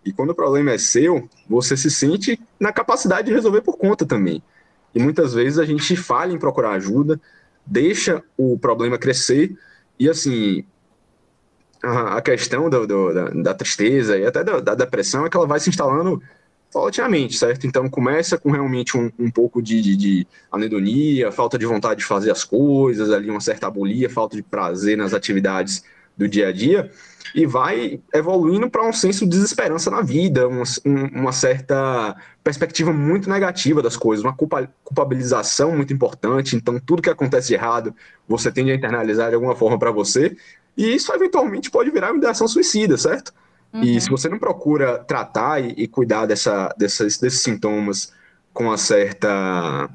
E 0.05 0.12
quando 0.12 0.32
o 0.32 0.36
problema 0.36 0.72
é 0.72 0.77
seu, 0.77 1.27
você 1.50 1.75
se 1.75 1.89
sente 1.89 2.39
na 2.60 2.72
capacidade 2.72 3.27
de 3.27 3.34
resolver 3.34 3.62
por 3.62 3.77
conta 3.77 4.05
também. 4.05 4.43
E 4.93 5.00
muitas 5.01 5.34
vezes 5.34 5.58
a 5.58 5.65
gente 5.65 5.96
falha 5.96 6.34
em 6.34 6.38
procurar 6.38 6.72
ajuda, 6.72 7.20
deixa 7.65 8.22
o 8.38 8.58
problema 8.60 8.98
crescer 8.98 9.58
e 9.98 10.10
assim 10.10 10.65
a 11.82 12.22
questão 12.22 12.70
do, 12.70 12.88
do, 12.88 13.13
da, 13.13 13.29
da, 13.29 13.53
tristeza 13.53 14.17
e 14.17 14.25
até 14.25 14.41
da, 14.41 14.60
da 14.62 14.75
depressão 14.75 15.25
é 15.25 15.29
que 15.29 15.36
ela 15.36 15.46
vai 15.46 15.60
se 15.60 15.70
instalando 15.70 16.22
paulatinamente, 16.74 17.38
certo? 17.38 17.68
Então 17.68 17.88
começa 17.88 18.38
com 18.38 18.50
realmente 18.50 18.98
um, 18.98 19.12
um 19.20 19.30
pouco 19.30 19.62
de, 19.62 19.80
de, 19.80 19.96
de, 19.96 20.27
anedonia, 20.51 21.32
falta 21.32 21.58
de 21.58 21.65
vontade 21.65 22.00
de 22.00 22.06
fazer 22.06 22.32
as 22.32 22.44
coisas, 22.44 23.12
ali 23.12 23.30
uma 23.30 23.39
certa 23.39 23.68
abulia, 23.68 24.10
falta 24.10 24.36
de 24.36 24.42
prazer 24.42 24.98
nas 24.98 25.13
atividades 25.13 25.84
do 26.18 26.27
dia 26.27 26.50
a 26.50 26.51
dia, 26.51 26.92
e 27.34 27.46
vai 27.46 28.00
evoluindo 28.13 28.70
para 28.70 28.88
um 28.88 28.94
senso 28.94 29.25
de 29.25 29.32
desesperança 29.32 29.89
na 29.89 30.01
vida, 30.01 30.48
uma, 30.48 30.63
uma, 31.13 31.32
certa 31.32 32.15
perspectiva 32.44 32.94
muito 32.94 33.30
negativa 33.30 33.82
das 33.82 33.98
coisas, 33.98 34.24
uma 34.24 34.36
culpa, 34.36 34.70
culpabilização 34.84 35.75
muito 35.75 35.92
importante. 35.92 36.56
Então, 36.56 36.80
tudo 36.80 37.01
que 37.01 37.10
acontece 37.10 37.48
de 37.48 37.56
errado, 37.56 37.96
você 38.27 38.51
tende 38.51 38.72
a 38.72 38.75
internalizar 38.75 39.30
de 39.30 39.36
alguma 39.36 39.56
forma 39.56 39.80
para 39.80 39.92
você, 39.92 40.36
e 40.77 40.94
isso 40.94 41.12
eventualmente 41.13 41.72
pode 41.72 41.89
virar 41.89 42.12
uma 42.12 42.18
ideação 42.18 42.48
suicida, 42.48 42.98
certo? 42.98 43.34
Uhum. 43.74 43.84
E 43.84 44.00
se 44.00 44.10
você 44.10 44.30
não 44.30 44.38
procura 44.38 45.00
tratar 45.00 45.60
e, 45.60 45.74
e 45.77 45.88
cuidar 45.88 46.25
dessa, 46.25 46.74
dessas, 46.77 47.18
desses 47.18 47.42
sintomas 47.42 48.13
com 48.53 48.65
uma 48.65 48.77
certa. 48.77 49.89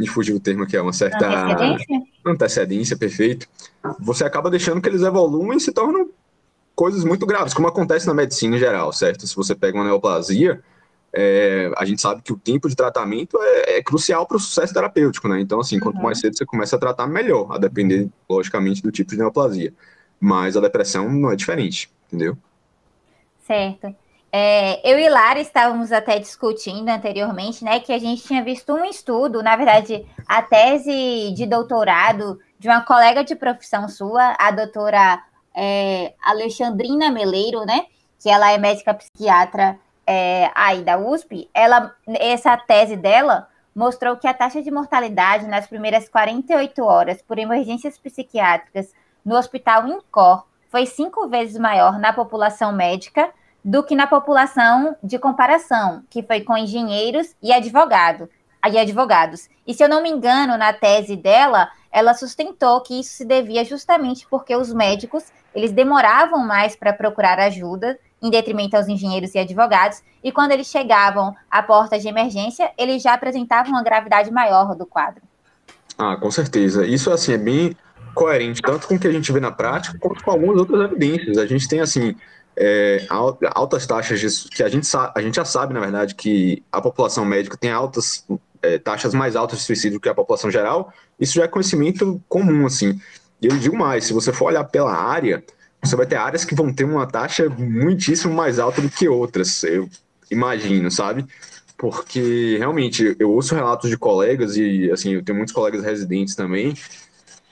Me 0.00 0.06
fugiu 0.08 0.36
o 0.36 0.40
termo 0.40 0.66
que 0.66 0.76
é 0.76 0.80
uma 0.80 0.92
certa. 0.92 1.26
Antecedência? 1.26 2.02
Antecedência, 2.24 2.96
perfeito. 2.96 3.46
Você 4.00 4.24
acaba 4.24 4.50
deixando 4.50 4.80
que 4.80 4.88
eles 4.88 5.02
evoluam 5.02 5.52
e 5.52 5.60
se 5.60 5.72
tornam 5.72 6.08
coisas 6.74 7.04
muito 7.04 7.26
graves, 7.26 7.52
como 7.52 7.68
acontece 7.68 8.06
na 8.06 8.14
medicina 8.14 8.56
em 8.56 8.58
geral, 8.58 8.92
certo? 8.92 9.26
Se 9.26 9.36
você 9.36 9.54
pega 9.54 9.76
uma 9.76 9.84
neoplasia, 9.84 10.62
é, 11.12 11.70
a 11.76 11.84
gente 11.84 12.00
sabe 12.00 12.22
que 12.22 12.32
o 12.32 12.38
tempo 12.38 12.68
de 12.68 12.74
tratamento 12.74 13.38
é, 13.40 13.78
é 13.78 13.82
crucial 13.82 14.26
para 14.26 14.38
o 14.38 14.40
sucesso 14.40 14.72
terapêutico, 14.72 15.28
né? 15.28 15.40
Então, 15.40 15.60
assim, 15.60 15.78
quanto 15.78 15.96
uhum. 15.96 16.04
mais 16.04 16.18
cedo 16.18 16.36
você 16.36 16.46
começa 16.46 16.76
a 16.76 16.78
tratar, 16.78 17.06
melhor, 17.06 17.52
a 17.52 17.58
depender, 17.58 18.08
logicamente, 18.28 18.82
do 18.82 18.90
tipo 18.90 19.10
de 19.10 19.18
neoplasia. 19.18 19.74
Mas 20.18 20.56
a 20.56 20.60
depressão 20.60 21.10
não 21.10 21.30
é 21.30 21.36
diferente, 21.36 21.92
entendeu? 22.06 22.36
Certo. 23.42 23.94
É, 24.34 24.80
eu 24.90 24.98
e 24.98 25.08
Lara 25.10 25.40
estávamos 25.40 25.92
até 25.92 26.18
discutindo 26.18 26.88
anteriormente, 26.88 27.62
né, 27.62 27.80
que 27.80 27.92
a 27.92 27.98
gente 27.98 28.22
tinha 28.22 28.42
visto 28.42 28.72
um 28.72 28.84
estudo, 28.84 29.42
na 29.42 29.56
verdade, 29.56 30.06
a 30.26 30.40
tese 30.40 31.32
de 31.34 31.44
doutorado 31.44 32.40
de 32.58 32.66
uma 32.66 32.80
colega 32.80 33.22
de 33.22 33.36
profissão 33.36 33.86
sua, 33.90 34.34
a 34.38 34.50
doutora 34.50 35.22
é, 35.54 36.14
Alexandrina 36.22 37.10
Meleiro, 37.10 37.66
né, 37.66 37.84
que 38.18 38.30
ela 38.30 38.50
é 38.50 38.56
médica 38.56 38.94
psiquiatra 38.94 39.78
é, 40.06 40.50
aí 40.54 40.82
da 40.82 40.96
USP, 40.96 41.50
ela, 41.52 41.94
essa 42.06 42.56
tese 42.56 42.96
dela 42.96 43.48
mostrou 43.74 44.16
que 44.16 44.26
a 44.26 44.32
taxa 44.32 44.62
de 44.62 44.70
mortalidade 44.70 45.46
nas 45.46 45.66
primeiras 45.66 46.08
48 46.08 46.82
horas 46.82 47.20
por 47.20 47.38
emergências 47.38 47.98
psiquiátricas 47.98 48.94
no 49.22 49.36
hospital 49.36 49.86
INCOR 49.86 50.44
foi 50.72 50.86
cinco 50.86 51.28
vezes 51.28 51.58
maior 51.58 51.98
na 51.98 52.14
população 52.14 52.72
médica 52.72 53.28
do 53.62 53.82
que 53.82 53.94
na 53.94 54.06
população 54.06 54.96
de 55.02 55.18
comparação, 55.18 56.02
que 56.08 56.22
foi 56.22 56.40
com 56.40 56.56
engenheiros 56.56 57.36
e 57.42 57.52
advogado, 57.52 58.26
e 58.66 58.78
advogados. 58.78 59.50
E 59.66 59.74
se 59.74 59.84
eu 59.84 59.88
não 59.88 60.02
me 60.02 60.08
engano, 60.08 60.56
na 60.56 60.72
tese 60.72 61.14
dela, 61.14 61.68
ela 61.92 62.14
sustentou 62.14 62.80
que 62.80 62.98
isso 62.98 63.10
se 63.10 63.24
devia 63.26 63.64
justamente 63.66 64.26
porque 64.30 64.56
os 64.56 64.72
médicos 64.72 65.24
eles 65.54 65.72
demoravam 65.72 66.38
mais 66.38 66.74
para 66.74 66.94
procurar 66.94 67.38
ajuda, 67.38 67.98
em 68.22 68.30
detrimento 68.30 68.74
aos 68.74 68.88
engenheiros 68.88 69.34
e 69.34 69.38
advogados, 69.38 70.02
e 70.24 70.32
quando 70.32 70.52
eles 70.52 70.68
chegavam 70.68 71.36
à 71.50 71.62
porta 71.62 71.98
de 71.98 72.08
emergência, 72.08 72.70
eles 72.78 73.02
já 73.02 73.12
apresentavam 73.12 73.72
uma 73.72 73.82
gravidade 73.82 74.30
maior 74.30 74.74
do 74.74 74.86
quadro. 74.86 75.20
Ah, 75.98 76.16
com 76.16 76.30
certeza. 76.30 76.86
Isso 76.86 77.10
assim 77.10 77.32
é 77.34 77.38
bem 77.38 77.76
coerente 78.14 78.62
tanto 78.62 78.86
com 78.86 78.94
o 78.94 78.98
que 78.98 79.08
a 79.08 79.12
gente 79.12 79.32
vê 79.32 79.40
na 79.40 79.50
prática 79.50 79.98
quanto 79.98 80.22
com 80.22 80.30
algumas 80.30 80.58
outras 80.58 80.90
evidências. 80.90 81.38
A 81.38 81.46
gente 81.46 81.68
tem 81.68 81.80
assim 81.80 82.14
é, 82.56 83.06
altas 83.54 83.86
taxas 83.86 84.20
de, 84.20 84.50
que 84.50 84.62
a 84.62 84.68
gente, 84.68 84.88
a 85.14 85.22
gente 85.22 85.36
já 85.36 85.44
sabe, 85.44 85.74
na 85.74 85.80
verdade, 85.80 86.14
que 86.14 86.62
a 86.70 86.80
população 86.80 87.24
médica 87.24 87.56
tem 87.56 87.70
altas 87.70 88.26
é, 88.62 88.78
taxas 88.78 89.12
mais 89.12 89.34
altas 89.34 89.58
de 89.58 89.64
suicídio 89.64 90.00
que 90.00 90.08
a 90.08 90.14
população 90.14 90.50
geral. 90.50 90.92
Isso 91.18 91.34
já 91.34 91.44
é 91.44 91.48
conhecimento 91.48 92.22
comum, 92.28 92.66
assim. 92.66 93.00
E 93.40 93.46
eu 93.46 93.56
digo 93.56 93.76
mais, 93.76 94.04
se 94.04 94.12
você 94.12 94.32
for 94.32 94.46
olhar 94.46 94.64
pela 94.64 94.94
área, 94.94 95.42
você 95.82 95.96
vai 95.96 96.06
ter 96.06 96.16
áreas 96.16 96.44
que 96.44 96.54
vão 96.54 96.72
ter 96.72 96.84
uma 96.84 97.06
taxa 97.06 97.48
muitíssimo 97.48 98.32
mais 98.32 98.58
alta 98.58 98.80
do 98.80 98.88
que 98.88 99.08
outras, 99.08 99.64
eu 99.64 99.88
imagino, 100.30 100.90
sabe? 100.90 101.26
Porque 101.76 102.56
realmente 102.58 103.16
eu 103.18 103.32
ouço 103.32 103.54
relatos 103.54 103.90
de 103.90 103.98
colegas 103.98 104.56
e 104.56 104.88
assim, 104.92 105.14
eu 105.14 105.24
tenho 105.24 105.36
muitos 105.36 105.52
colegas 105.52 105.82
residentes 105.82 106.36
também 106.36 106.74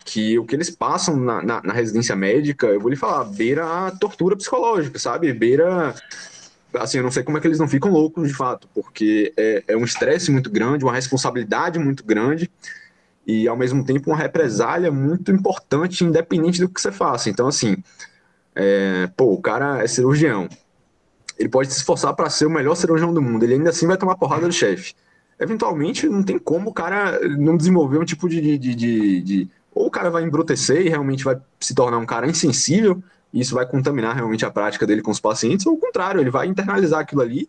que 0.04 0.38
o 0.38 0.44
que 0.44 0.54
eles 0.54 0.70
passam 0.70 1.16
na, 1.16 1.42
na, 1.42 1.62
na, 1.62 1.72
residência 1.72 2.16
médica, 2.16 2.66
eu 2.66 2.80
vou 2.80 2.90
lhe 2.90 2.96
falar, 2.96 3.24
beira 3.24 3.86
a 3.86 3.90
tortura 3.90 4.36
psicológica, 4.36 4.98
sabe? 4.98 5.32
Beira. 5.32 5.94
Assim, 6.74 6.98
eu 6.98 7.04
não 7.04 7.10
sei 7.10 7.22
como 7.22 7.36
é 7.36 7.40
que 7.40 7.48
eles 7.48 7.58
não 7.58 7.68
ficam 7.68 7.90
loucos 7.90 8.28
de 8.28 8.34
fato, 8.34 8.68
porque 8.72 9.32
é, 9.36 9.64
é 9.68 9.76
um 9.76 9.84
estresse 9.84 10.30
muito 10.30 10.48
grande, 10.48 10.84
uma 10.84 10.92
responsabilidade 10.92 11.78
muito 11.78 12.04
grande 12.04 12.48
e, 13.26 13.48
ao 13.48 13.56
mesmo 13.56 13.84
tempo, 13.84 14.10
uma 14.10 14.16
represália 14.16 14.90
muito 14.90 15.32
importante, 15.32 16.04
independente 16.04 16.60
do 16.60 16.68
que 16.68 16.80
você 16.80 16.92
faça. 16.92 17.28
Então, 17.28 17.48
assim, 17.48 17.76
é, 18.54 19.08
pô, 19.16 19.32
o 19.32 19.42
cara 19.42 19.82
é 19.82 19.88
cirurgião, 19.88 20.48
ele 21.38 21.48
pode 21.48 21.72
se 21.72 21.78
esforçar 21.78 22.14
para 22.14 22.28
ser 22.28 22.46
o 22.46 22.50
melhor 22.50 22.74
cirurgião 22.74 23.12
do 23.12 23.22
mundo, 23.22 23.42
ele 23.42 23.54
ainda 23.54 23.70
assim 23.70 23.86
vai 23.86 23.96
tomar 23.96 24.16
porrada 24.16 24.46
do 24.46 24.52
chefe. 24.52 24.94
Eventualmente, 25.38 26.06
não 26.06 26.22
tem 26.22 26.38
como 26.38 26.68
o 26.68 26.74
cara 26.74 27.18
não 27.28 27.56
desenvolver 27.56 27.98
um 27.98 28.04
tipo 28.04 28.28
de, 28.28 28.58
de, 28.58 28.74
de, 28.74 29.22
de 29.22 29.50
ou 29.74 29.86
o 29.86 29.90
cara 29.90 30.10
vai 30.10 30.22
embrutecer 30.22 30.84
e 30.84 30.88
realmente 30.88 31.24
vai 31.24 31.36
se 31.58 31.74
tornar 31.74 31.98
um 31.98 32.06
cara 32.06 32.28
insensível, 32.28 33.02
e 33.32 33.40
isso 33.40 33.54
vai 33.54 33.66
contaminar 33.66 34.14
realmente 34.14 34.44
a 34.44 34.50
prática 34.50 34.86
dele 34.86 35.02
com 35.02 35.10
os 35.10 35.20
pacientes, 35.20 35.66
ou 35.66 35.74
o 35.74 35.78
contrário, 35.78 36.20
ele 36.20 36.30
vai 36.30 36.46
internalizar 36.46 37.00
aquilo 37.00 37.22
ali 37.22 37.48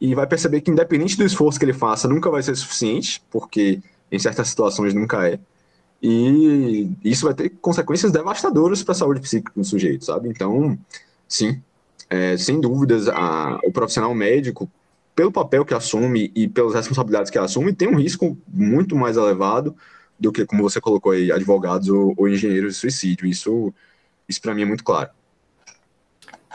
e 0.00 0.14
vai 0.14 0.26
perceber 0.26 0.60
que, 0.60 0.70
independente 0.70 1.16
do 1.16 1.24
esforço 1.24 1.58
que 1.58 1.64
ele 1.64 1.72
faça, 1.72 2.08
nunca 2.08 2.30
vai 2.30 2.42
ser 2.42 2.56
suficiente, 2.56 3.22
porque 3.30 3.80
em 4.10 4.18
certas 4.18 4.48
situações 4.48 4.94
nunca 4.94 5.28
é. 5.28 5.38
E 6.02 6.90
isso 7.04 7.26
vai 7.26 7.34
ter 7.34 7.50
consequências 7.60 8.10
devastadoras 8.10 8.82
para 8.82 8.92
a 8.92 8.94
saúde 8.94 9.20
psíquica 9.20 9.52
do 9.54 9.64
sujeito, 9.64 10.06
sabe? 10.06 10.28
Então, 10.28 10.78
sim, 11.28 11.62
é, 12.08 12.36
sem 12.38 12.58
dúvidas, 12.60 13.06
a, 13.08 13.58
o 13.62 13.70
profissional 13.70 14.14
médico, 14.14 14.68
pelo 15.14 15.30
papel 15.30 15.64
que 15.64 15.74
assume 15.74 16.32
e 16.34 16.48
pelas 16.48 16.74
responsabilidades 16.74 17.30
que 17.30 17.38
assume, 17.38 17.74
tem 17.74 17.88
um 17.88 17.98
risco 17.98 18.38
muito 18.48 18.96
mais 18.96 19.18
elevado 19.18 19.76
do 20.20 20.30
que, 20.30 20.44
como 20.44 20.62
você 20.62 20.80
colocou 20.80 21.12
aí, 21.12 21.32
advogados 21.32 21.88
ou, 21.88 22.12
ou 22.16 22.28
engenheiros 22.28 22.74
de 22.74 22.80
suicídio. 22.80 23.26
Isso, 23.26 23.72
isso 24.28 24.40
para 24.40 24.54
mim 24.54 24.62
é 24.62 24.66
muito 24.66 24.84
claro. 24.84 25.08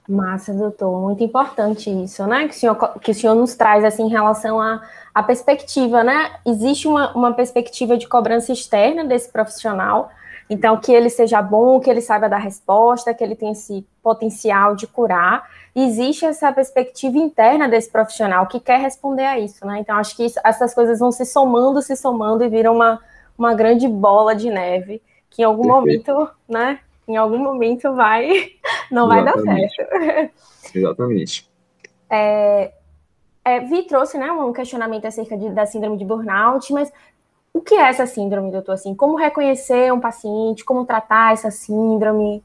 Massa, 0.07 0.53
doutor. 0.53 1.01
Muito 1.01 1.23
importante 1.23 1.89
isso, 1.89 2.27
né? 2.27 2.47
Que 2.47 2.53
o 2.53 2.57
senhor, 2.57 2.99
que 2.99 3.11
o 3.11 3.13
senhor 3.13 3.33
nos 3.33 3.55
traz 3.55 3.83
assim, 3.83 4.03
em 4.03 4.09
relação 4.09 4.61
à, 4.61 4.81
à 5.13 5.23
perspectiva, 5.23 6.03
né? 6.03 6.31
Existe 6.45 6.87
uma, 6.87 7.11
uma 7.13 7.33
perspectiva 7.33 7.97
de 7.97 8.07
cobrança 8.07 8.53
externa 8.53 9.03
desse 9.03 9.31
profissional, 9.31 10.11
então 10.47 10.77
que 10.77 10.91
ele 10.91 11.09
seja 11.09 11.41
bom, 11.41 11.79
que 11.79 11.89
ele 11.89 12.01
saiba 12.01 12.29
dar 12.29 12.37
resposta, 12.37 13.15
que 13.15 13.23
ele 13.23 13.35
tenha 13.35 13.53
esse 13.53 13.83
potencial 14.03 14.75
de 14.75 14.85
curar. 14.85 15.49
Existe 15.75 16.23
essa 16.23 16.53
perspectiva 16.53 17.17
interna 17.17 17.67
desse 17.67 17.89
profissional 17.89 18.45
que 18.45 18.59
quer 18.59 18.79
responder 18.79 19.25
a 19.25 19.39
isso, 19.39 19.65
né? 19.65 19.79
Então 19.79 19.97
acho 19.97 20.15
que 20.15 20.23
isso, 20.23 20.39
essas 20.43 20.71
coisas 20.75 20.99
vão 20.99 21.11
se 21.11 21.25
somando, 21.25 21.81
se 21.81 21.95
somando 21.95 22.43
e 22.43 22.47
viram 22.47 22.75
uma, 22.75 23.01
uma 23.37 23.53
grande 23.53 23.87
bola 23.87 24.35
de 24.35 24.49
neve 24.49 25.01
que 25.29 25.41
em 25.41 25.45
algum 25.45 25.81
Perfeito. 25.83 26.11
momento, 26.11 26.31
né? 26.47 26.79
Em 27.07 27.17
algum 27.17 27.37
momento 27.37 27.93
vai, 27.93 28.51
não 28.89 29.11
Exatamente. 29.11 29.45
vai 29.45 29.87
dar 29.87 30.01
certo. 30.01 30.33
Exatamente. 30.73 31.49
É, 32.09 32.71
é, 33.43 33.59
Vi 33.59 33.83
trouxe, 33.83 34.17
né, 34.17 34.31
um 34.31 34.53
questionamento 34.53 35.05
acerca 35.05 35.37
de, 35.37 35.49
da 35.51 35.65
síndrome 35.65 35.97
de 35.97 36.05
burnout, 36.05 36.71
mas 36.73 36.91
o 37.53 37.61
que 37.61 37.75
é 37.75 37.89
essa 37.89 38.05
síndrome, 38.05 38.51
doutor? 38.51 38.73
Assim, 38.73 38.95
como 38.95 39.17
reconhecer 39.17 39.91
um 39.93 39.99
paciente, 39.99 40.65
como 40.65 40.85
tratar 40.85 41.33
essa 41.33 41.51
síndrome? 41.51 42.43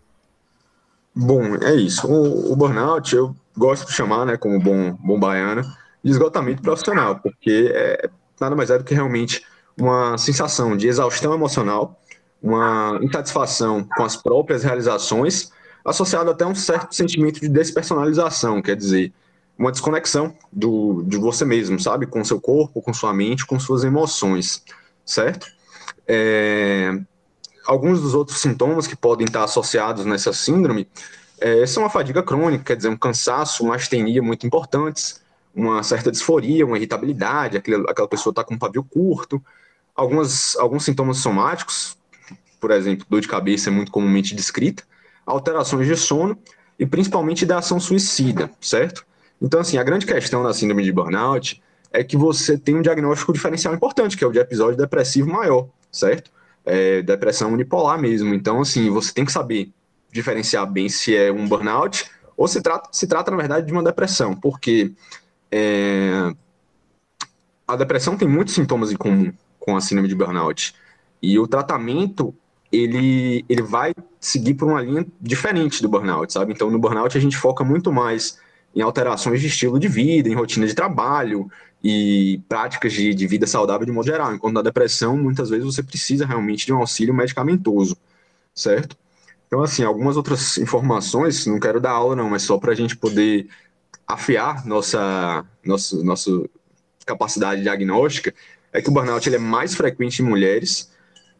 Bom, 1.14 1.56
é 1.62 1.74
isso. 1.74 2.06
O, 2.06 2.52
o 2.52 2.56
burnout, 2.56 3.14
eu 3.14 3.34
gosto 3.56 3.86
de 3.86 3.92
chamar, 3.92 4.26
né, 4.26 4.36
como 4.36 4.60
bom, 4.60 4.92
bom 5.00 5.18
baiano, 5.18 5.62
de 6.02 6.10
esgotamento 6.10 6.62
profissional, 6.62 7.18
porque 7.18 7.72
é, 7.74 8.10
nada 8.40 8.54
mais 8.54 8.70
é 8.70 8.78
do 8.78 8.84
que 8.84 8.94
realmente 8.94 9.44
uma 9.80 10.18
sensação 10.18 10.76
de 10.76 10.86
exaustão 10.86 11.34
emocional, 11.34 12.00
uma 12.42 12.98
insatisfação 13.02 13.86
com 13.96 14.04
as 14.04 14.16
próprias 14.16 14.62
realizações, 14.62 15.50
associado 15.84 16.30
até 16.30 16.44
a 16.44 16.48
um 16.48 16.54
certo 16.54 16.94
sentimento 16.94 17.40
de 17.40 17.48
despersonalização, 17.48 18.60
quer 18.60 18.76
dizer, 18.76 19.12
uma 19.58 19.70
desconexão 19.70 20.34
do, 20.50 21.02
de 21.06 21.16
você 21.16 21.44
mesmo, 21.44 21.78
sabe? 21.78 22.06
Com 22.06 22.24
seu 22.24 22.40
corpo, 22.40 22.80
com 22.80 22.94
sua 22.94 23.12
mente, 23.12 23.46
com 23.46 23.58
suas 23.58 23.84
emoções, 23.84 24.62
certo? 25.04 25.46
É, 26.06 26.98
alguns 27.66 28.00
dos 28.00 28.14
outros 28.14 28.40
sintomas 28.40 28.86
que 28.86 28.96
podem 28.96 29.26
estar 29.26 29.44
associados 29.44 30.04
nessa 30.04 30.32
síndrome 30.32 30.88
é, 31.40 31.66
são 31.66 31.84
a 31.84 31.90
fadiga 31.90 32.22
crônica, 32.22 32.64
quer 32.64 32.76
dizer, 32.76 32.88
um 32.88 32.96
cansaço, 32.96 33.64
uma 33.64 33.76
astenia 33.76 34.22
muito 34.22 34.46
importantes, 34.46 35.20
uma 35.54 35.82
certa 35.82 36.10
disforia, 36.10 36.66
uma 36.66 36.76
irritabilidade, 36.76 37.56
aquela, 37.56 37.90
aquela 37.90 38.08
pessoa 38.08 38.30
está 38.30 38.44
com 38.44 38.54
um 38.54 38.58
pavio 38.58 38.84
curto, 38.84 39.42
algumas, 39.94 40.56
alguns 40.56 40.84
sintomas 40.84 41.18
somáticos, 41.18 41.96
por 42.60 42.70
exemplo, 42.70 43.06
dor 43.08 43.20
de 43.20 43.28
cabeça 43.28 43.70
é 43.70 43.72
muito 43.72 43.90
comumente 43.90 44.34
descrita, 44.34 44.82
alterações 45.24 45.86
de 45.86 45.96
sono 45.96 46.38
e 46.78 46.86
principalmente 46.86 47.46
da 47.46 47.58
ação 47.58 47.80
suicida, 47.80 48.50
certo? 48.60 49.04
Então, 49.40 49.60
assim, 49.60 49.78
a 49.78 49.82
grande 49.82 50.06
questão 50.06 50.42
da 50.42 50.52
síndrome 50.52 50.84
de 50.84 50.92
burnout 50.92 51.62
é 51.92 52.04
que 52.04 52.16
você 52.16 52.58
tem 52.58 52.76
um 52.76 52.82
diagnóstico 52.82 53.32
diferencial 53.32 53.74
importante, 53.74 54.16
que 54.16 54.22
é 54.22 54.26
o 54.26 54.32
de 54.32 54.38
episódio 54.38 54.76
depressivo 54.76 55.30
maior, 55.30 55.68
certo? 55.90 56.30
É, 56.64 57.00
depressão 57.02 57.52
unipolar 57.52 57.98
mesmo. 57.98 58.34
Então, 58.34 58.60
assim, 58.60 58.90
você 58.90 59.12
tem 59.12 59.24
que 59.24 59.32
saber 59.32 59.72
diferenciar 60.12 60.70
bem 60.70 60.88
se 60.88 61.16
é 61.16 61.32
um 61.32 61.48
burnout 61.48 62.10
ou 62.36 62.46
se 62.46 62.60
trata, 62.60 62.88
se 62.92 63.06
trata 63.06 63.30
na 63.30 63.36
verdade, 63.36 63.66
de 63.66 63.72
uma 63.72 63.82
depressão, 63.82 64.34
porque 64.34 64.92
é, 65.50 66.32
a 67.66 67.76
depressão 67.76 68.16
tem 68.16 68.28
muitos 68.28 68.54
sintomas 68.54 68.92
em 68.92 68.96
comum 68.96 69.32
com 69.60 69.76
a 69.76 69.80
síndrome 69.80 70.08
de 70.08 70.14
burnout. 70.16 70.74
E 71.22 71.38
o 71.38 71.46
tratamento, 71.46 72.34
ele, 72.72 73.44
ele 73.48 73.62
vai 73.62 73.94
seguir 74.18 74.54
por 74.54 74.68
uma 74.68 74.82
linha 74.82 75.06
diferente 75.20 75.80
do 75.82 75.88
burnout, 75.88 76.32
sabe? 76.32 76.52
Então, 76.52 76.70
no 76.70 76.78
burnout, 76.78 77.16
a 77.16 77.20
gente 77.20 77.36
foca 77.36 77.62
muito 77.62 77.92
mais 77.92 78.38
em 78.74 78.80
alterações 78.80 79.40
de 79.40 79.46
estilo 79.46 79.78
de 79.78 79.86
vida, 79.86 80.28
em 80.28 80.34
rotina 80.34 80.66
de 80.66 80.74
trabalho 80.74 81.50
e 81.82 82.40
práticas 82.48 82.92
de, 82.92 83.14
de 83.14 83.26
vida 83.26 83.46
saudável 83.46 83.86
de 83.86 83.92
modo 83.92 84.06
geral. 84.06 84.34
Enquanto 84.34 84.54
na 84.54 84.62
depressão, 84.62 85.16
muitas 85.16 85.50
vezes 85.50 85.64
você 85.64 85.82
precisa 85.82 86.26
realmente 86.26 86.66
de 86.66 86.72
um 86.72 86.78
auxílio 86.78 87.14
medicamentoso, 87.14 87.96
certo? 88.54 88.96
Então, 89.46 89.62
assim, 89.62 89.82
algumas 89.82 90.16
outras 90.16 90.58
informações, 90.58 91.46
não 91.46 91.58
quero 91.58 91.80
dar 91.80 91.90
aula 91.90 92.14
não, 92.14 92.30
mas 92.30 92.42
só 92.42 92.56
para 92.56 92.72
a 92.72 92.74
gente 92.74 92.96
poder 92.96 93.48
afiar 94.06 94.64
nossa, 94.64 95.44
nossa, 95.64 96.02
nossa 96.04 96.30
capacidade 97.04 97.62
diagnóstica, 97.62 98.32
é 98.72 98.80
que 98.80 98.88
o 98.88 98.92
burnout 98.92 99.28
ele 99.28 99.36
é 99.36 99.38
mais 99.40 99.74
frequente 99.74 100.20
em 100.20 100.24
mulheres 100.24 100.90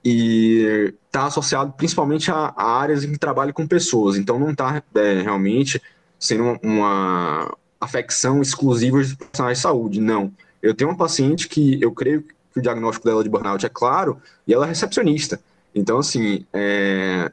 e 0.04 0.92
está 1.06 1.26
associado 1.26 1.72
principalmente 1.72 2.30
a, 2.30 2.52
a, 2.56 2.80
áreas 2.80 3.04
em 3.04 3.12
que 3.12 3.18
trabalham 3.18 3.52
com 3.52 3.66
pessoas. 3.66 4.16
Então, 4.16 4.38
não 4.38 4.50
está 4.50 4.82
é, 4.94 5.22
realmente 5.22 5.80
sendo 6.18 6.44
uma, 6.44 6.58
uma 6.62 7.56
afecção 7.80 8.42
exclusiva 8.42 9.02
de 9.02 9.16
profissionais 9.16 9.58
de 9.58 9.62
saúde, 9.62 10.00
não. 10.00 10.32
Eu 10.62 10.74
tenho 10.74 10.90
uma 10.90 10.96
paciente 10.96 11.48
que 11.48 11.80
eu 11.82 11.92
creio 11.92 12.22
que 12.22 12.58
o 12.58 12.62
diagnóstico 12.62 13.06
dela 13.06 13.22
de 13.22 13.30
burnout 13.30 13.64
é 13.64 13.68
claro 13.68 14.20
e 14.46 14.52
ela 14.52 14.66
é 14.66 14.68
recepcionista. 14.68 15.40
Então, 15.74 15.98
assim, 15.98 16.44
é, 16.52 17.30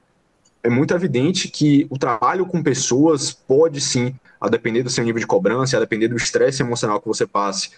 é 0.64 0.70
muito 0.70 0.94
evidente 0.94 1.48
que 1.48 1.88
o 1.90 1.98
trabalho 1.98 2.46
com 2.46 2.62
pessoas 2.62 3.32
pode 3.32 3.82
sim, 3.82 4.14
a 4.40 4.48
depender 4.48 4.84
do 4.84 4.90
seu 4.90 5.04
nível 5.04 5.20
de 5.20 5.28
cobrança, 5.28 5.76
a 5.76 5.80
depender 5.80 6.08
do 6.08 6.16
estresse 6.16 6.62
emocional 6.62 7.02
que 7.02 7.08
você 7.08 7.26
passe 7.26 7.72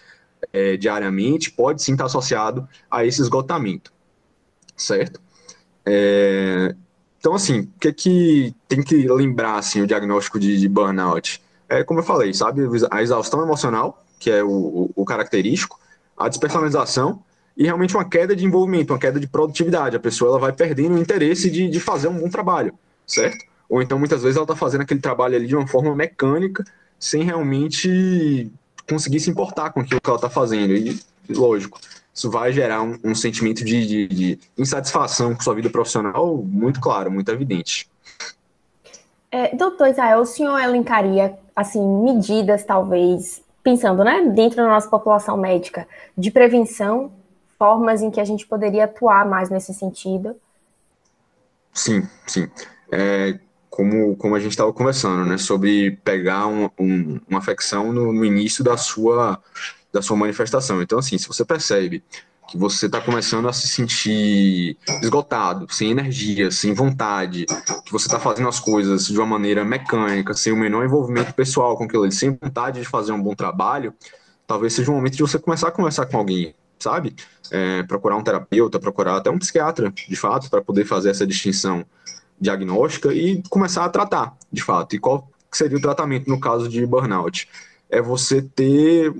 é, 0.52 0.76
diariamente, 0.76 1.50
pode 1.50 1.82
sim 1.82 1.92
estar 1.92 2.06
associado 2.06 2.68
a 2.90 3.04
esse 3.04 3.20
esgotamento, 3.20 3.92
certo? 4.76 5.20
É, 5.84 6.74
então, 7.18 7.34
assim, 7.34 7.60
o 7.60 7.68
que, 7.78 7.88
é 7.88 7.92
que 7.92 8.54
tem 8.66 8.82
que 8.82 9.06
lembrar, 9.08 9.58
assim, 9.58 9.82
o 9.82 9.86
diagnóstico 9.86 10.38
de, 10.40 10.58
de, 10.58 10.68
burnout? 10.68 11.42
É 11.68 11.84
como 11.84 12.00
eu 12.00 12.04
falei, 12.04 12.32
sabe, 12.32 12.62
a 12.90 13.02
exaustão 13.02 13.42
emocional, 13.42 14.02
que 14.18 14.30
é 14.30 14.42
o, 14.42 14.90
o, 14.94 15.04
característico, 15.04 15.78
a 16.16 16.28
despersonalização 16.28 17.22
e 17.56 17.64
realmente 17.64 17.94
uma 17.94 18.08
queda 18.08 18.34
de 18.34 18.44
envolvimento, 18.44 18.92
uma 18.92 18.98
queda 18.98 19.20
de 19.20 19.26
produtividade. 19.26 19.96
A 19.96 20.00
pessoa 20.00 20.30
ela 20.30 20.38
vai 20.38 20.52
perdendo 20.52 20.94
o 20.94 20.98
interesse 20.98 21.50
de, 21.50 21.68
de 21.68 21.78
fazer 21.78 22.08
um 22.08 22.18
bom 22.18 22.28
trabalho, 22.28 22.72
certo? 23.06 23.44
Ou 23.68 23.82
então, 23.82 23.98
muitas 23.98 24.22
vezes, 24.22 24.36
ela 24.36 24.44
está 24.44 24.56
fazendo 24.56 24.80
aquele 24.80 25.00
trabalho 25.00 25.36
ali 25.36 25.46
de 25.46 25.54
uma 25.54 25.66
forma 25.66 25.94
mecânica, 25.94 26.64
sem 26.98 27.22
realmente 27.22 28.50
conseguir 28.90 29.20
se 29.20 29.30
importar 29.30 29.70
com 29.70 29.80
aquilo 29.80 30.00
que 30.00 30.10
ela 30.10 30.16
está 30.16 30.28
fazendo. 30.28 30.74
E, 30.74 31.00
lógico, 31.28 31.78
isso 32.12 32.30
vai 32.30 32.52
gerar 32.52 32.82
um, 32.82 32.98
um 33.04 33.14
sentimento 33.14 33.64
de, 33.64 33.86
de, 33.86 34.08
de, 34.08 34.38
insatisfação 34.58 35.34
com 35.34 35.40
sua 35.40 35.54
vida 35.54 35.70
profissional 35.70 36.36
muito 36.36 36.80
claro, 36.80 37.10
muito 37.10 37.30
evidente. 37.30 37.88
É, 39.30 39.54
doutor 39.54 39.88
Israel, 39.88 40.20
o 40.20 40.26
senhor 40.26 40.58
elencaria, 40.58 41.38
assim, 41.54 41.80
medidas, 42.02 42.64
talvez, 42.64 43.40
pensando, 43.62 44.02
né, 44.02 44.26
dentro 44.34 44.56
da 44.56 44.68
nossa 44.68 44.88
população 44.88 45.36
médica, 45.36 45.86
de 46.18 46.32
prevenção 46.32 47.12
formas 47.56 48.02
em 48.02 48.10
que 48.10 48.20
a 48.20 48.24
gente 48.24 48.46
poderia 48.46 48.84
atuar 48.84 49.24
mais 49.24 49.48
nesse 49.48 49.72
sentido? 49.72 50.34
Sim, 51.72 52.08
sim. 52.26 52.48
É, 52.90 53.38
como, 53.70 54.16
como 54.16 54.34
a 54.34 54.40
gente 54.40 54.50
estava 54.50 54.72
conversando, 54.72 55.24
né, 55.24 55.38
sobre 55.38 55.92
pegar 56.04 56.46
um, 56.48 56.68
um, 56.78 57.20
uma 57.28 57.38
afecção 57.38 57.92
no, 57.92 58.12
no, 58.12 58.24
início 58.24 58.64
da 58.64 58.76
sua, 58.76 59.40
da 59.92 60.02
sua 60.02 60.16
manifestação. 60.16 60.82
Então, 60.82 60.98
assim, 60.98 61.16
se 61.16 61.28
você 61.28 61.44
percebe 61.44 62.02
que 62.48 62.58
você 62.58 62.86
está 62.86 63.00
começando 63.00 63.48
a 63.48 63.52
se 63.52 63.68
sentir 63.68 64.76
esgotado, 65.00 65.72
sem 65.72 65.92
energia, 65.92 66.50
sem 66.50 66.74
vontade, 66.74 67.46
que 67.84 67.92
você 67.92 68.06
está 68.06 68.18
fazendo 68.18 68.48
as 68.48 68.58
coisas 68.58 69.06
de 69.06 69.16
uma 69.16 69.26
maneira 69.26 69.64
mecânica, 69.64 70.34
sem 70.34 70.52
o 70.52 70.56
menor 70.56 70.84
envolvimento 70.84 71.32
pessoal 71.32 71.76
com 71.76 71.84
aquilo, 71.84 72.10
sem 72.10 72.36
vontade 72.42 72.80
de 72.80 72.86
fazer 72.86 73.12
um 73.12 73.22
bom 73.22 73.36
trabalho, 73.36 73.94
talvez 74.48 74.72
seja 74.72 74.90
o 74.90 74.94
momento 74.94 75.16
de 75.16 75.22
você 75.22 75.38
começar 75.38 75.68
a 75.68 75.70
conversar 75.70 76.06
com 76.06 76.18
alguém, 76.18 76.52
sabe? 76.80 77.14
É, 77.52 77.84
procurar 77.84 78.16
um 78.16 78.22
terapeuta, 78.24 78.80
procurar 78.80 79.18
até 79.18 79.30
um 79.30 79.38
psiquiatra, 79.38 79.92
de 79.92 80.16
fato, 80.16 80.50
para 80.50 80.60
poder 80.60 80.84
fazer 80.84 81.10
essa 81.10 81.24
distinção 81.24 81.86
diagnóstica 82.40 83.12
e 83.12 83.42
começar 83.50 83.84
a 83.84 83.88
tratar, 83.88 84.36
de 84.50 84.62
fato. 84.62 84.96
E 84.96 84.98
qual 84.98 85.28
seria 85.52 85.76
o 85.76 85.80
tratamento 85.80 86.28
no 86.28 86.40
caso 86.40 86.68
de 86.68 86.84
burnout? 86.86 87.48
É 87.88 88.00
você 88.00 88.40
ter 88.40 89.12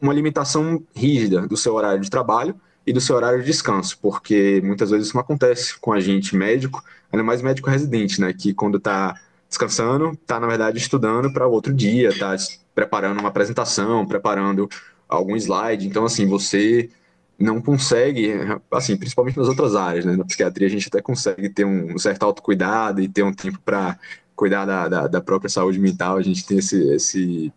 uma 0.00 0.14
limitação 0.14 0.82
rígida 0.94 1.46
do 1.46 1.56
seu 1.56 1.74
horário 1.74 2.00
de 2.00 2.08
trabalho 2.08 2.54
e 2.86 2.92
do 2.92 3.00
seu 3.00 3.16
horário 3.16 3.40
de 3.40 3.46
descanso, 3.46 3.98
porque 4.00 4.60
muitas 4.64 4.90
vezes 4.90 5.08
isso 5.08 5.16
não 5.16 5.22
acontece 5.22 5.76
com 5.80 5.92
a 5.92 6.00
gente 6.00 6.36
médico, 6.36 6.82
ainda 7.12 7.24
mais 7.24 7.42
médico 7.42 7.68
residente, 7.68 8.20
né, 8.20 8.32
que 8.32 8.54
quando 8.54 8.78
está 8.78 9.14
descansando, 9.48 10.12
está 10.12 10.38
na 10.38 10.46
verdade 10.46 10.78
estudando 10.78 11.32
para 11.32 11.46
outro 11.48 11.74
dia, 11.74 12.10
está 12.10 12.36
preparando 12.74 13.18
uma 13.18 13.28
apresentação, 13.28 14.06
preparando 14.06 14.68
algum 15.08 15.36
slide. 15.36 15.86
Então, 15.86 16.04
assim, 16.04 16.26
você 16.26 16.90
não 17.38 17.60
consegue, 17.60 18.32
assim, 18.70 18.96
principalmente 18.96 19.36
nas 19.36 19.48
outras 19.48 19.74
áreas, 19.74 20.04
né? 20.04 20.16
Na 20.16 20.24
psiquiatria 20.24 20.66
a 20.66 20.70
gente 20.70 20.88
até 20.88 21.02
consegue 21.02 21.48
ter 21.50 21.64
um 21.64 21.98
certo 21.98 22.22
autocuidado 22.22 23.00
e 23.00 23.08
ter 23.08 23.22
um 23.22 23.32
tempo 23.32 23.58
para 23.64 23.98
cuidar 24.34 24.64
da, 24.64 24.88
da, 24.88 25.06
da, 25.06 25.20
própria 25.20 25.48
saúde 25.48 25.78
mental, 25.78 26.16
a 26.16 26.22
gente 26.22 26.46
tem 26.46 26.58
esse, 26.58 26.76
esse 26.92 27.52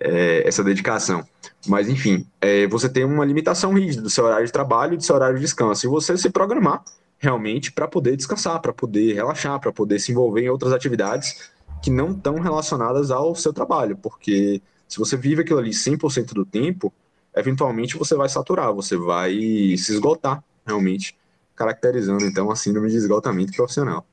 é, 0.00 0.46
essa 0.46 0.64
dedicação. 0.64 1.24
Mas, 1.66 1.88
enfim, 1.88 2.26
é, 2.40 2.66
você 2.66 2.88
tem 2.88 3.04
uma 3.04 3.24
limitação 3.24 3.72
rígida 3.72 4.02
do 4.02 4.10
seu 4.10 4.24
horário 4.24 4.46
de 4.46 4.52
trabalho 4.52 4.94
e 4.94 4.96
do 4.96 5.02
seu 5.02 5.14
horário 5.14 5.36
de 5.36 5.42
descanso, 5.42 5.86
e 5.86 5.88
você 5.88 6.16
se 6.16 6.30
programar 6.30 6.82
realmente 7.18 7.70
para 7.70 7.86
poder 7.86 8.16
descansar, 8.16 8.60
para 8.60 8.72
poder 8.72 9.14
relaxar, 9.14 9.60
para 9.60 9.72
poder 9.72 10.00
se 10.00 10.10
envolver 10.10 10.42
em 10.42 10.48
outras 10.48 10.72
atividades 10.72 11.52
que 11.80 11.90
não 11.90 12.10
estão 12.10 12.34
relacionadas 12.40 13.10
ao 13.10 13.34
seu 13.34 13.52
trabalho, 13.52 13.96
porque 13.96 14.60
se 14.88 14.98
você 14.98 15.16
vive 15.16 15.42
aquilo 15.42 15.58
ali 15.58 15.70
100% 15.70 16.32
do 16.34 16.44
tempo, 16.44 16.92
eventualmente 17.34 17.96
você 17.96 18.14
vai 18.14 18.28
saturar, 18.28 18.72
você 18.72 18.96
vai 18.96 19.32
se 19.32 19.92
esgotar, 19.92 20.42
realmente, 20.66 21.16
caracterizando 21.54 22.24
então 22.24 22.50
a 22.50 22.56
síndrome 22.56 22.88
de 22.88 22.96
esgotamento 22.96 23.52
profissional. 23.52 24.04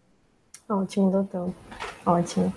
Ótimo, 0.69 1.09
doutor. 1.09 1.53
Ótimo. 2.05 2.53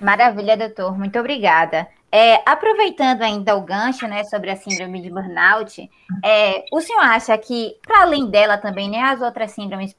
Maravilha, 0.00 0.56
doutor. 0.56 0.98
Muito 0.98 1.18
obrigada. 1.18 1.86
É, 2.10 2.42
aproveitando 2.44 3.22
ainda 3.22 3.56
o 3.56 3.62
gancho 3.62 4.06
né, 4.06 4.24
sobre 4.24 4.50
a 4.50 4.56
síndrome 4.56 5.00
de 5.00 5.08
burnout, 5.08 5.88
é, 6.22 6.64
o 6.70 6.80
senhor 6.80 7.00
acha 7.00 7.38
que, 7.38 7.76
para 7.86 8.02
além 8.02 8.28
dela 8.28 8.58
também, 8.58 8.90
né, 8.90 9.00
as 9.00 9.22
outras 9.22 9.52
síndromes 9.52 9.94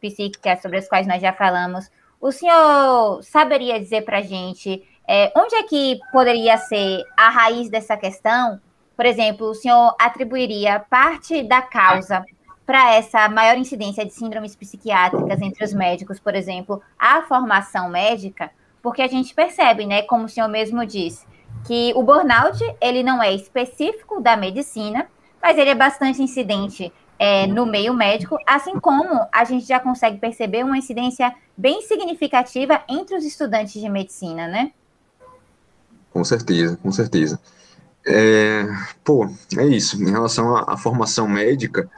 psíquicas 0.00 0.62
sobre 0.62 0.78
as 0.78 0.88
quais 0.88 1.08
nós 1.08 1.20
já 1.20 1.32
falamos, 1.32 1.90
o 2.20 2.30
senhor 2.30 3.20
saberia 3.24 3.80
dizer 3.80 4.02
para 4.04 4.18
a 4.18 4.22
gente 4.22 4.86
é, 5.08 5.32
onde 5.36 5.56
é 5.56 5.62
que 5.64 5.98
poderia 6.12 6.56
ser 6.56 7.02
a 7.16 7.30
raiz 7.30 7.68
dessa 7.68 7.96
questão? 7.96 8.60
Por 9.00 9.06
exemplo, 9.06 9.46
o 9.46 9.54
senhor 9.54 9.96
atribuiria 9.98 10.78
parte 10.78 11.42
da 11.42 11.62
causa 11.62 12.22
para 12.66 12.92
essa 12.92 13.30
maior 13.30 13.56
incidência 13.56 14.04
de 14.04 14.12
síndromes 14.12 14.54
psiquiátricas 14.54 15.40
entre 15.40 15.64
os 15.64 15.72
médicos, 15.72 16.20
por 16.20 16.34
exemplo, 16.34 16.82
à 16.98 17.22
formação 17.22 17.88
médica? 17.88 18.50
Porque 18.82 19.00
a 19.00 19.06
gente 19.06 19.32
percebe, 19.32 19.86
né, 19.86 20.02
como 20.02 20.26
o 20.26 20.28
senhor 20.28 20.48
mesmo 20.48 20.84
disse, 20.84 21.24
que 21.64 21.94
o 21.96 22.02
burnout 22.02 22.62
ele 22.78 23.02
não 23.02 23.22
é 23.22 23.32
específico 23.32 24.20
da 24.20 24.36
medicina, 24.36 25.08
mas 25.40 25.56
ele 25.56 25.70
é 25.70 25.74
bastante 25.74 26.22
incidente 26.22 26.92
é, 27.18 27.46
no 27.46 27.64
meio 27.64 27.94
médico, 27.94 28.36
assim 28.46 28.78
como 28.78 29.26
a 29.32 29.44
gente 29.44 29.64
já 29.64 29.80
consegue 29.80 30.18
perceber 30.18 30.62
uma 30.62 30.76
incidência 30.76 31.34
bem 31.56 31.80
significativa 31.80 32.82
entre 32.86 33.16
os 33.16 33.24
estudantes 33.24 33.80
de 33.80 33.88
medicina, 33.88 34.46
né? 34.46 34.72
Com 36.12 36.22
certeza, 36.22 36.76
com 36.76 36.92
certeza. 36.92 37.40
É, 38.12 38.66
pô, 39.04 39.28
é 39.56 39.66
isso. 39.66 40.02
Em 40.02 40.10
relação 40.10 40.56
à, 40.56 40.74
à, 40.74 40.76
formação 40.76 41.28
médica, 41.28 41.88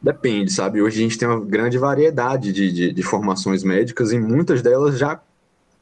depende, 0.00 0.52
sabe? 0.52 0.82
Hoje 0.82 1.00
a 1.00 1.02
gente 1.02 1.18
tem 1.18 1.26
uma 1.26 1.40
grande 1.40 1.78
variedade 1.78 2.52
de, 2.52 2.70
de, 2.70 2.92
de 2.92 3.02
formações 3.02 3.64
médicas 3.64 4.12
e 4.12 4.18
muitas 4.18 4.60
delas 4.60 4.98
já, 4.98 5.20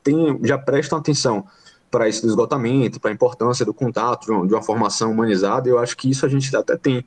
tem, 0.03 0.39
já 0.45 0.57
prestam 0.57 0.99
atenção 0.99 1.45
para 1.91 2.09
isso 2.09 2.23
do 2.23 2.29
esgotamento, 2.29 3.01
para 3.01 3.11
a 3.11 3.15
importância 3.15 3.67
do 3.67 3.75
contato, 3.75 4.27
de 4.27 4.33
uma, 4.33 4.47
de 4.47 4.55
uma, 4.55 4.63
formação 4.63 5.11
humanizada. 5.11 5.69
Eu 5.69 5.79
acho 5.79 5.97
que 5.97 6.09
isso 6.09 6.25
a 6.25 6.29
gente 6.29 6.55
até 6.57 6.77
tem, 6.77 7.05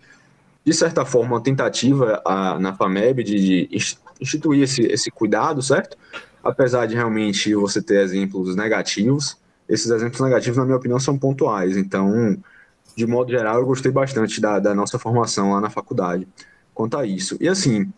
de 0.63 0.73
certa 0.73 1.05
forma, 1.05 1.35
uma 1.35 1.41
tentativa 1.41 2.21
a, 2.25 2.59
na 2.59 2.73
FAMEB 2.73 3.23
de, 3.23 3.67
de 3.67 3.87
instituir 4.19 4.63
esse, 4.63 4.81
esse 4.81 5.09
cuidado, 5.09 5.61
certo? 5.61 5.97
Apesar 6.43 6.85
de 6.85 6.93
realmente 6.93 7.55
você 7.55 7.81
ter 7.81 8.01
exemplos 8.01 8.55
negativos 8.55 9.37
esses 9.67 9.89
exemplos 9.89 10.21
negativos, 10.21 10.57
na 10.57 10.65
minha 10.65 10.77
opinião, 10.77 10.99
são 10.99 11.17
pontuais. 11.17 11.75
Então, 11.75 12.37
de 12.95 13.05
modo 13.05 13.31
geral, 13.31 13.59
eu 13.59 13.65
gostei 13.65 13.91
bastante 13.91 14.39
da, 14.39 14.59
da 14.59 14.73
nossa 14.73 14.97
formação 14.97 15.53
lá 15.53 15.61
na 15.61 15.69
faculdade 15.69 16.27
quanto 16.73 16.97
a 16.97 17.05
isso. 17.05 17.37
E 17.39 17.47
assim, 17.47 17.91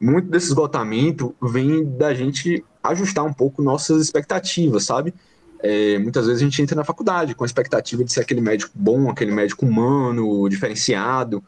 muito 0.00 0.28
desse 0.28 0.46
esgotamento 0.46 1.34
vem 1.42 1.84
da 1.84 2.14
gente 2.14 2.64
ajustar 2.82 3.24
um 3.24 3.32
pouco 3.32 3.62
nossas 3.62 4.02
expectativas, 4.02 4.84
sabe? 4.84 5.14
É, 5.62 5.98
muitas 5.98 6.26
vezes 6.26 6.40
a 6.40 6.44
gente 6.44 6.62
entra 6.62 6.74
na 6.74 6.84
faculdade 6.84 7.34
com 7.34 7.44
a 7.44 7.46
expectativa 7.46 8.02
de 8.02 8.10
ser 8.10 8.20
aquele 8.20 8.40
médico 8.40 8.72
bom, 8.74 9.10
aquele 9.10 9.30
médico 9.30 9.66
humano, 9.66 10.48
diferenciado, 10.48 11.44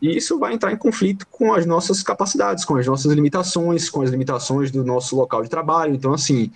e 0.00 0.16
isso 0.16 0.38
vai 0.38 0.54
entrar 0.54 0.72
em 0.72 0.76
conflito 0.76 1.26
com 1.30 1.52
as 1.52 1.66
nossas 1.66 2.02
capacidades, 2.02 2.64
com 2.64 2.76
as 2.76 2.86
nossas 2.86 3.12
limitações, 3.12 3.90
com 3.90 4.00
as 4.00 4.10
limitações 4.10 4.70
do 4.70 4.82
nosso 4.82 5.14
local 5.14 5.42
de 5.42 5.50
trabalho. 5.50 5.94
Então, 5.94 6.14
assim, 6.14 6.50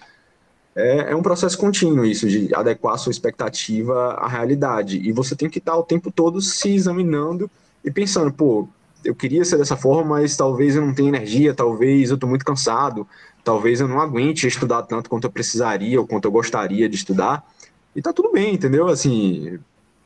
é, 0.76 1.12
é 1.12 1.16
um 1.16 1.22
processo 1.22 1.56
contínuo 1.56 2.04
isso, 2.04 2.28
de 2.28 2.52
adequar 2.54 2.94
a 2.94 2.98
sua 2.98 3.12
expectativa 3.12 4.14
à 4.14 4.28
realidade. 4.28 4.98
E 4.98 5.12
você 5.12 5.36
tem 5.36 5.48
que 5.48 5.58
estar 5.58 5.76
o 5.76 5.82
tempo 5.82 6.10
todo 6.10 6.40
se 6.40 6.74
examinando 6.74 7.50
e 7.84 7.90
pensando, 7.90 8.32
pô, 8.32 8.68
eu 9.04 9.14
queria 9.14 9.44
ser 9.44 9.58
dessa 9.58 9.76
forma, 9.76 10.16
mas 10.16 10.36
talvez 10.36 10.74
eu 10.74 10.84
não 10.84 10.94
tenha 10.94 11.08
energia, 11.08 11.54
talvez 11.54 12.10
eu 12.10 12.14
estou 12.14 12.28
muito 12.28 12.44
cansado, 12.44 13.06
talvez 13.44 13.80
eu 13.80 13.86
não 13.86 14.00
aguente 14.00 14.46
estudar 14.46 14.82
tanto 14.82 15.08
quanto 15.08 15.24
eu 15.24 15.30
precisaria 15.30 16.00
ou 16.00 16.06
quanto 16.06 16.24
eu 16.24 16.32
gostaria 16.32 16.88
de 16.88 16.96
estudar. 16.96 17.46
E 17.94 18.02
tá 18.02 18.12
tudo 18.12 18.32
bem, 18.32 18.54
entendeu? 18.54 18.88
Assim, 18.88 19.60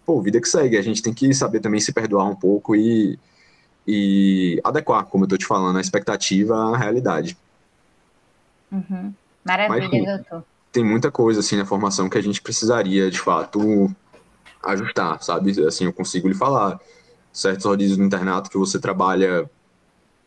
pô, 0.05 0.21
vida 0.21 0.41
que 0.41 0.49
segue. 0.49 0.77
A 0.77 0.83
gente 0.83 1.03
tem 1.03 1.15
que 1.15 1.33
saber 1.33 1.61
também 1.61 1.81
se 1.81 1.93
perdoar 1.93 2.25
um 2.25 2.35
pouco 2.35 2.77
e, 2.77 3.19
e 3.87 4.61
adequar, 4.63 5.07
como 5.07 5.25
eu 5.25 5.29
tô 5.29 5.39
te 5.39 5.47
falando, 5.47 5.79
a 5.79 5.81
expectativa 5.81 6.55
à 6.55 6.77
realidade. 6.77 7.39
Uhum. 8.71 9.15
Maravilha, 9.45 9.89
Mas, 9.89 10.17
doutor. 10.17 10.45
Tem 10.71 10.85
muita 10.85 11.11
coisa, 11.11 11.41
assim, 11.41 11.57
na 11.57 11.65
formação 11.65 12.09
que 12.09 12.19
a 12.19 12.23
gente 12.23 12.43
precisaria, 12.43 13.11
de 13.11 13.19
fato, 13.19 13.91
ajustar, 14.65 15.23
sabe? 15.23 15.65
Assim, 15.67 15.85
eu 15.85 15.93
consigo 15.93 16.29
lhe 16.29 16.35
falar 16.35 16.79
certos 17.33 17.65
rodízios 17.65 17.99
no 17.99 18.05
internato 18.05 18.51
que 18.51 18.59
você 18.59 18.79
trabalha 18.79 19.49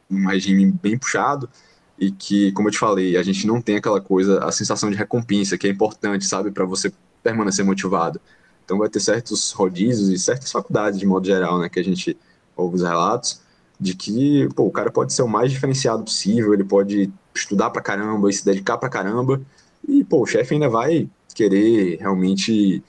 um 0.09 0.27
regime 0.27 0.71
bem 0.71 0.97
puxado 0.97 1.49
e 1.97 2.11
que, 2.11 2.51
como 2.53 2.67
eu 2.67 2.71
te 2.71 2.79
falei, 2.79 3.17
a 3.17 3.23
gente 3.23 3.45
não 3.45 3.61
tem 3.61 3.75
aquela 3.77 4.01
coisa, 4.01 4.43
a 4.43 4.51
sensação 4.51 4.89
de 4.89 4.95
recompensa 4.95 5.57
que 5.57 5.67
é 5.67 5.69
importante, 5.69 6.25
sabe, 6.25 6.51
para 6.51 6.65
você 6.65 6.91
permanecer 7.21 7.63
motivado. 7.63 8.19
Então 8.65 8.77
vai 8.77 8.89
ter 8.89 8.99
certos 8.99 9.51
rodízios 9.51 10.09
e 10.09 10.17
certas 10.17 10.51
faculdades 10.51 10.99
de 10.99 11.05
modo 11.05 11.25
geral, 11.27 11.59
né, 11.59 11.69
que 11.69 11.79
a 11.79 11.83
gente 11.83 12.17
ouve 12.55 12.77
os 12.77 12.81
relatos 12.81 13.41
de 13.79 13.95
que, 13.95 14.47
pô, 14.55 14.63
o 14.63 14.71
cara 14.71 14.91
pode 14.91 15.11
ser 15.11 15.23
o 15.23 15.27
mais 15.27 15.51
diferenciado 15.51 16.03
possível, 16.03 16.53
ele 16.53 16.63
pode 16.63 17.11
estudar 17.35 17.69
pra 17.71 17.81
caramba 17.81 18.29
e 18.29 18.33
se 18.33 18.45
dedicar 18.45 18.77
pra 18.77 18.89
caramba, 18.89 19.41
e, 19.87 20.03
pô, 20.03 20.21
o 20.21 20.25
chefe 20.25 20.53
ainda 20.53 20.69
vai 20.69 21.09
querer 21.33 21.97
realmente 21.99 22.83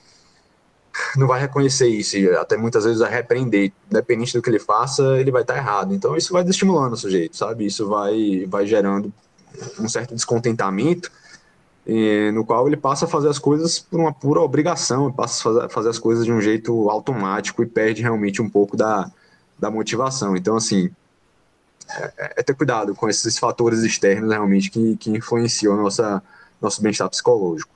não 1.17 1.27
vai 1.27 1.39
reconhecer 1.41 1.87
isso 1.87 2.17
e 2.17 2.29
até 2.35 2.55
muitas 2.55 2.83
vezes 2.83 2.99
vai 2.99 3.11
repreender. 3.11 3.71
Independente 3.89 4.33
do 4.33 4.41
que 4.41 4.49
ele 4.49 4.59
faça, 4.59 5.19
ele 5.19 5.31
vai 5.31 5.41
estar 5.41 5.57
errado. 5.57 5.93
Então 5.93 6.15
isso 6.15 6.31
vai 6.31 6.43
desestimulando 6.43 6.93
o 6.93 6.97
sujeito, 6.97 7.35
sabe? 7.35 7.65
Isso 7.65 7.87
vai, 7.87 8.45
vai 8.47 8.65
gerando 8.65 9.11
um 9.79 9.89
certo 9.89 10.13
descontentamento 10.13 11.11
no 12.33 12.45
qual 12.45 12.65
ele 12.67 12.77
passa 12.77 13.05
a 13.05 13.07
fazer 13.07 13.27
as 13.27 13.37
coisas 13.37 13.79
por 13.79 13.99
uma 13.99 14.13
pura 14.13 14.39
obrigação, 14.39 15.11
passa 15.11 15.65
a 15.65 15.69
fazer 15.69 15.89
as 15.89 15.99
coisas 15.99 16.25
de 16.25 16.31
um 16.31 16.39
jeito 16.39 16.89
automático 16.89 17.61
e 17.61 17.65
perde 17.65 18.01
realmente 18.01 18.41
um 18.41 18.49
pouco 18.49 18.77
da, 18.77 19.11
da 19.59 19.69
motivação. 19.69 20.35
Então, 20.35 20.55
assim, 20.55 20.89
é, 21.89 22.33
é 22.37 22.43
ter 22.43 22.55
cuidado 22.55 22.95
com 22.95 23.09
esses 23.09 23.37
fatores 23.37 23.79
externos 23.79 24.31
realmente 24.31 24.71
que, 24.71 24.95
que 24.95 25.11
influenciam 25.11 25.75
nossa, 25.75 26.23
nosso 26.63 26.81
bem-estar 26.81 27.09
psicológico. 27.09 27.73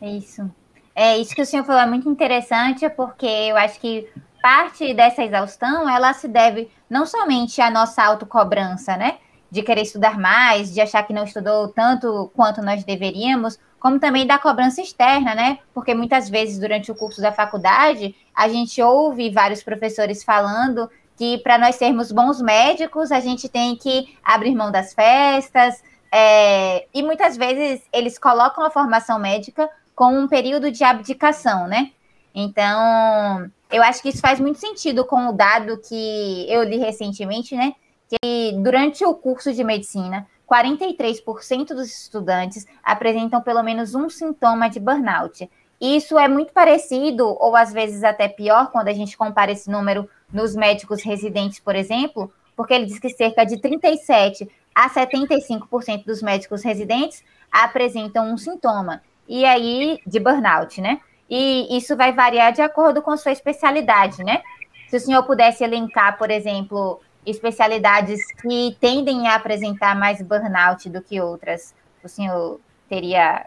É 0.00 0.10
isso. 0.10 0.50
É 0.94 1.18
isso 1.18 1.34
que 1.34 1.42
o 1.42 1.46
senhor 1.46 1.64
falou 1.64 1.82
é 1.82 1.86
muito 1.86 2.08
interessante, 2.08 2.88
porque 2.90 3.26
eu 3.26 3.56
acho 3.56 3.78
que 3.78 4.08
parte 4.42 4.94
dessa 4.94 5.22
exaustão 5.22 5.88
ela 5.88 6.12
se 6.12 6.26
deve 6.26 6.70
não 6.88 7.06
somente 7.06 7.60
à 7.60 7.70
nossa 7.70 8.02
autocobrança, 8.02 8.96
né? 8.96 9.18
De 9.50 9.62
querer 9.62 9.82
estudar 9.82 10.18
mais, 10.18 10.72
de 10.72 10.80
achar 10.80 11.02
que 11.04 11.12
não 11.12 11.24
estudou 11.24 11.68
tanto 11.68 12.30
quanto 12.34 12.62
nós 12.62 12.84
deveríamos, 12.84 13.58
como 13.78 14.00
também 14.00 14.26
da 14.26 14.38
cobrança 14.38 14.80
externa, 14.80 15.34
né? 15.34 15.58
Porque 15.72 15.94
muitas 15.94 16.28
vezes 16.28 16.58
durante 16.58 16.90
o 16.90 16.94
curso 16.94 17.20
da 17.20 17.32
faculdade 17.32 18.14
a 18.34 18.48
gente 18.48 18.82
ouve 18.82 19.30
vários 19.30 19.62
professores 19.62 20.24
falando 20.24 20.90
que 21.16 21.38
para 21.38 21.58
nós 21.58 21.74
sermos 21.74 22.12
bons 22.12 22.40
médicos 22.40 23.10
a 23.10 23.20
gente 23.20 23.48
tem 23.48 23.76
que 23.76 24.16
abrir 24.22 24.54
mão 24.54 24.70
das 24.70 24.94
festas, 24.94 25.82
é, 26.12 26.86
e 26.92 27.02
muitas 27.02 27.36
vezes 27.36 27.82
eles 27.92 28.18
colocam 28.18 28.64
a 28.64 28.70
formação 28.70 29.18
médica 29.18 29.68
com 29.94 30.16
um 30.16 30.28
período 30.28 30.70
de 30.70 30.84
abdicação, 30.84 31.66
né? 31.66 31.90
Então, 32.34 33.50
eu 33.70 33.82
acho 33.82 34.00
que 34.00 34.08
isso 34.08 34.20
faz 34.20 34.38
muito 34.38 34.58
sentido 34.58 35.04
com 35.04 35.28
o 35.28 35.32
dado 35.32 35.80
que 35.80 36.46
eu 36.48 36.62
li 36.62 36.76
recentemente, 36.76 37.54
né? 37.54 37.74
Que 38.08 38.52
durante 38.62 39.04
o 39.04 39.14
curso 39.14 39.52
de 39.52 39.64
medicina, 39.64 40.26
43% 40.48 41.68
dos 41.68 41.88
estudantes 41.88 42.66
apresentam 42.82 43.42
pelo 43.42 43.62
menos 43.62 43.94
um 43.94 44.08
sintoma 44.08 44.70
de 44.70 44.80
burnout. 44.80 45.50
Isso 45.80 46.18
é 46.18 46.26
muito 46.26 46.52
parecido, 46.52 47.26
ou 47.38 47.54
às 47.54 47.72
vezes 47.72 48.02
até 48.02 48.28
pior, 48.28 48.70
quando 48.70 48.88
a 48.88 48.92
gente 48.92 49.16
compara 49.16 49.52
esse 49.52 49.70
número 49.70 50.08
nos 50.32 50.56
médicos 50.56 51.02
residentes, 51.02 51.60
por 51.60 51.76
exemplo, 51.76 52.32
porque 52.56 52.74
ele 52.74 52.86
diz 52.86 52.98
que 52.98 53.10
cerca 53.10 53.44
de 53.44 53.58
37 53.58 54.48
a 54.78 54.88
75% 54.88 56.04
dos 56.04 56.22
médicos 56.22 56.62
residentes 56.62 57.24
apresentam 57.50 58.32
um 58.32 58.38
sintoma 58.38 59.02
e 59.28 59.44
aí 59.44 59.98
de 60.06 60.20
burnout, 60.20 60.80
né? 60.80 61.00
E 61.28 61.76
isso 61.76 61.96
vai 61.96 62.12
variar 62.12 62.52
de 62.52 62.62
acordo 62.62 63.02
com 63.02 63.16
sua 63.16 63.32
especialidade, 63.32 64.22
né? 64.22 64.40
Se 64.88 64.96
o 64.96 65.00
senhor 65.00 65.24
pudesse 65.24 65.64
elencar, 65.64 66.16
por 66.16 66.30
exemplo, 66.30 67.00
especialidades 67.26 68.20
que 68.40 68.76
tendem 68.80 69.26
a 69.26 69.34
apresentar 69.34 69.98
mais 69.98 70.22
burnout 70.22 70.88
do 70.88 71.02
que 71.02 71.20
outras, 71.20 71.74
o 72.04 72.08
senhor 72.08 72.60
teria 72.88 73.46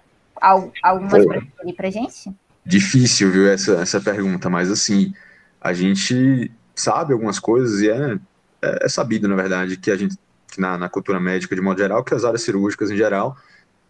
algumas 0.84 1.26
para 1.26 1.42
para 1.78 1.90
gente? 1.90 2.30
Difícil, 2.66 3.32
viu, 3.32 3.50
essa, 3.50 3.82
essa 3.82 4.02
pergunta, 4.02 4.50
mas 4.50 4.70
assim, 4.70 5.14
a 5.62 5.72
gente 5.72 6.52
sabe 6.76 7.14
algumas 7.14 7.40
coisas 7.40 7.80
e 7.80 7.90
é, 7.90 8.20
é, 8.62 8.86
é 8.86 8.90
sabido, 8.90 9.30
na 9.30 9.36
verdade, 9.36 9.78
que 9.78 9.90
a 9.90 9.96
gente, 9.96 10.18
na, 10.60 10.78
na 10.78 10.90
cultura 10.90 11.20
médica, 11.20 11.56
de 11.56 11.62
modo 11.62 11.80
geral, 11.80 12.04
que 12.04 12.14
as 12.14 12.24
áreas 12.24 12.42
cirúrgicas 12.42 12.92
em 12.92 12.98
geral 12.98 13.38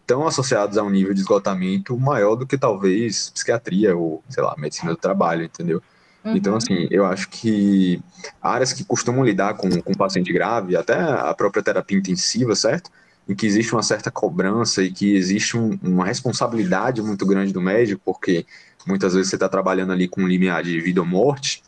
estão 0.02 0.26
associados 0.26 0.76
a 0.76 0.82
um 0.82 0.90
nível 0.90 1.14
de 1.14 1.20
esgotamento 1.20 1.98
maior 1.98 2.36
do 2.36 2.46
que 2.46 2.58
talvez 2.58 3.30
psiquiatria 3.30 3.96
ou, 3.96 4.22
sei 4.28 4.42
lá, 4.42 4.54
medicina 4.58 4.92
do 4.92 4.96
trabalho, 4.96 5.44
entendeu? 5.44 5.82
Uhum. 6.24 6.36
Então, 6.36 6.56
assim, 6.56 6.86
eu 6.90 7.04
acho 7.04 7.28
que 7.28 8.00
áreas 8.40 8.72
que 8.72 8.84
costumam 8.84 9.24
lidar 9.24 9.54
com, 9.54 9.68
com 9.80 9.94
paciente 9.94 10.32
grave, 10.32 10.76
até 10.76 10.94
a 10.94 11.32
própria 11.34 11.62
terapia 11.62 11.98
intensiva, 11.98 12.54
certo? 12.54 12.90
Em 13.28 13.34
que 13.34 13.46
existe 13.46 13.72
uma 13.72 13.82
certa 13.82 14.10
cobrança 14.10 14.82
e 14.82 14.92
que 14.92 15.14
existe 15.14 15.56
um, 15.56 15.78
uma 15.82 16.04
responsabilidade 16.04 17.00
muito 17.02 17.24
grande 17.24 17.52
do 17.52 17.60
médico, 17.60 18.02
porque 18.04 18.44
muitas 18.86 19.14
vezes 19.14 19.30
você 19.30 19.36
está 19.36 19.48
trabalhando 19.48 19.92
ali 19.92 20.08
com 20.08 20.22
um 20.22 20.28
limiar 20.28 20.62
de 20.62 20.80
vida 20.80 21.00
ou 21.00 21.06
morte, 21.06 21.62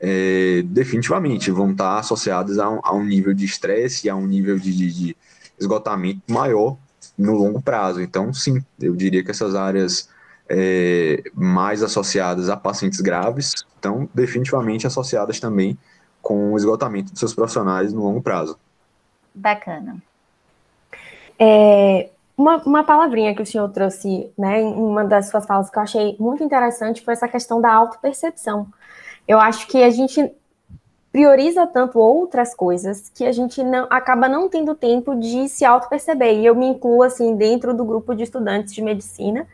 é, 0.00 0.62
definitivamente 0.64 1.50
vão 1.50 1.72
estar 1.72 1.98
associadas 1.98 2.58
a 2.58 2.70
um, 2.70 2.80
a 2.82 2.94
um 2.94 3.04
nível 3.04 3.34
de 3.34 3.44
estresse 3.44 4.06
e 4.06 4.10
a 4.10 4.16
um 4.16 4.26
nível 4.26 4.58
de, 4.58 4.74
de, 4.74 4.92
de 4.92 5.16
esgotamento 5.58 6.22
maior 6.28 6.76
no 7.16 7.34
longo 7.34 7.60
prazo. 7.60 8.00
Então, 8.00 8.32
sim, 8.32 8.64
eu 8.80 8.96
diria 8.96 9.22
que 9.22 9.30
essas 9.30 9.54
áreas 9.54 10.08
é, 10.48 11.22
mais 11.34 11.82
associadas 11.82 12.48
a 12.48 12.56
pacientes 12.56 13.00
graves 13.00 13.54
estão 13.74 14.08
definitivamente 14.14 14.86
associadas 14.86 15.38
também 15.38 15.78
com 16.22 16.52
o 16.52 16.56
esgotamento 16.56 17.10
dos 17.10 17.20
seus 17.20 17.34
profissionais 17.34 17.92
no 17.92 18.02
longo 18.02 18.22
prazo. 18.22 18.58
Bacana. 19.34 19.96
É, 21.38 22.10
uma, 22.36 22.56
uma 22.64 22.84
palavrinha 22.84 23.34
que 23.34 23.42
o 23.42 23.46
senhor 23.46 23.68
trouxe 23.68 24.30
né, 24.36 24.62
em 24.62 24.72
uma 24.72 25.04
das 25.04 25.28
suas 25.28 25.46
falas 25.46 25.70
que 25.70 25.78
eu 25.78 25.82
achei 25.82 26.16
muito 26.18 26.42
interessante 26.42 27.02
foi 27.02 27.14
essa 27.14 27.28
questão 27.28 27.60
da 27.60 27.72
autopercepção. 27.72 28.66
Eu 29.26 29.38
acho 29.38 29.66
que 29.66 29.82
a 29.82 29.90
gente 29.90 30.32
prioriza 31.12 31.66
tanto 31.66 31.98
outras 31.98 32.54
coisas 32.54 33.10
que 33.14 33.24
a 33.24 33.32
gente 33.32 33.62
não 33.62 33.86
acaba 33.90 34.28
não 34.28 34.48
tendo 34.48 34.74
tempo 34.74 35.14
de 35.14 35.48
se 35.48 35.64
auto-perceber. 35.64 36.38
E 36.38 36.46
eu 36.46 36.54
me 36.54 36.66
incluo 36.66 37.02
assim 37.02 37.34
dentro 37.36 37.74
do 37.74 37.84
grupo 37.84 38.14
de 38.14 38.22
estudantes 38.22 38.72
de 38.72 38.82
medicina 38.82 39.46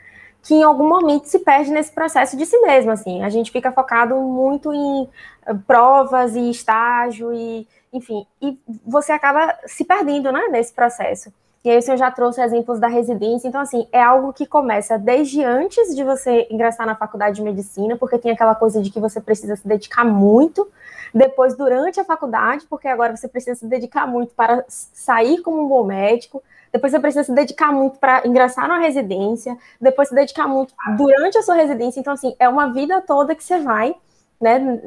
que 0.47 0.55
em 0.55 0.63
algum 0.63 0.89
momento 0.89 1.25
se 1.25 1.41
perde 1.41 1.73
nesse 1.73 1.91
processo 1.91 2.37
de 2.37 2.47
si 2.47 2.57
mesmo, 2.61 2.93
assim. 2.93 3.23
A 3.23 3.29
gente 3.29 3.51
fica 3.51 3.73
focado 3.73 4.15
muito 4.15 4.73
em 4.73 5.09
eh, 5.45 5.55
provas 5.67 6.37
e 6.37 6.51
estágio 6.51 7.33
e, 7.35 7.67
enfim, 7.93 8.25
e 8.41 8.57
você 8.87 9.11
acaba 9.11 9.53
se 9.67 9.85
perdendo, 9.85 10.31
né, 10.31 10.47
nesse 10.53 10.73
processo. 10.73 11.33
E 11.67 11.69
aí 11.69 11.83
senhor 11.83 11.97
já 11.97 12.13
trouxe 12.13 12.41
exemplos 12.41 12.79
da 12.79 12.87
residência, 12.87 13.49
então 13.49 13.61
assim, 13.61 13.89
é 13.91 14.01
algo 14.01 14.33
que 14.33 14.47
começa 14.47 14.97
desde 14.97 15.43
antes 15.43 15.97
de 15.97 16.05
você 16.05 16.47
ingressar 16.49 16.87
na 16.87 16.95
faculdade 16.95 17.35
de 17.35 17.43
medicina, 17.43 17.97
porque 17.97 18.19
tem 18.19 18.31
aquela 18.31 18.55
coisa 18.55 18.81
de 18.81 18.89
que 18.89 19.01
você 19.01 19.21
precisa 19.21 19.57
se 19.57 19.67
dedicar 19.67 20.05
muito. 20.05 20.71
Depois 21.13 21.57
durante 21.57 21.99
a 21.99 22.05
faculdade, 22.05 22.65
porque 22.71 22.87
agora 22.87 23.17
você 23.17 23.27
precisa 23.27 23.59
se 23.59 23.67
dedicar 23.67 24.07
muito 24.07 24.33
para 24.33 24.65
sair 24.69 25.43
como 25.43 25.61
um 25.61 25.67
bom 25.67 25.83
médico, 25.83 26.41
depois 26.73 26.93
você 26.93 27.01
precisa 27.01 27.25
se 27.25 27.33
dedicar 27.33 27.73
muito 27.73 27.99
para 27.99 28.25
ingressar 28.25 28.69
na 28.69 28.79
residência, 28.79 29.59
depois 29.81 30.09
se 30.09 30.15
dedicar 30.15 30.47
muito 30.47 30.73
durante 30.97 31.37
a 31.37 31.43
sua 31.43 31.57
residência, 31.57 31.99
então 31.99 32.13
assim, 32.13 32.37
é 32.39 32.49
uma 32.49 32.73
vida 32.73 33.01
toda 33.01 33.35
que 33.35 33.43
você 33.43 33.59
vai, 33.59 33.93
né, 34.41 34.83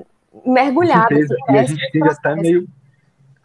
mergulhar. 0.46 1.08
E 1.12 1.58
a 1.58 1.64
gente 1.64 2.00
meio 2.38 2.68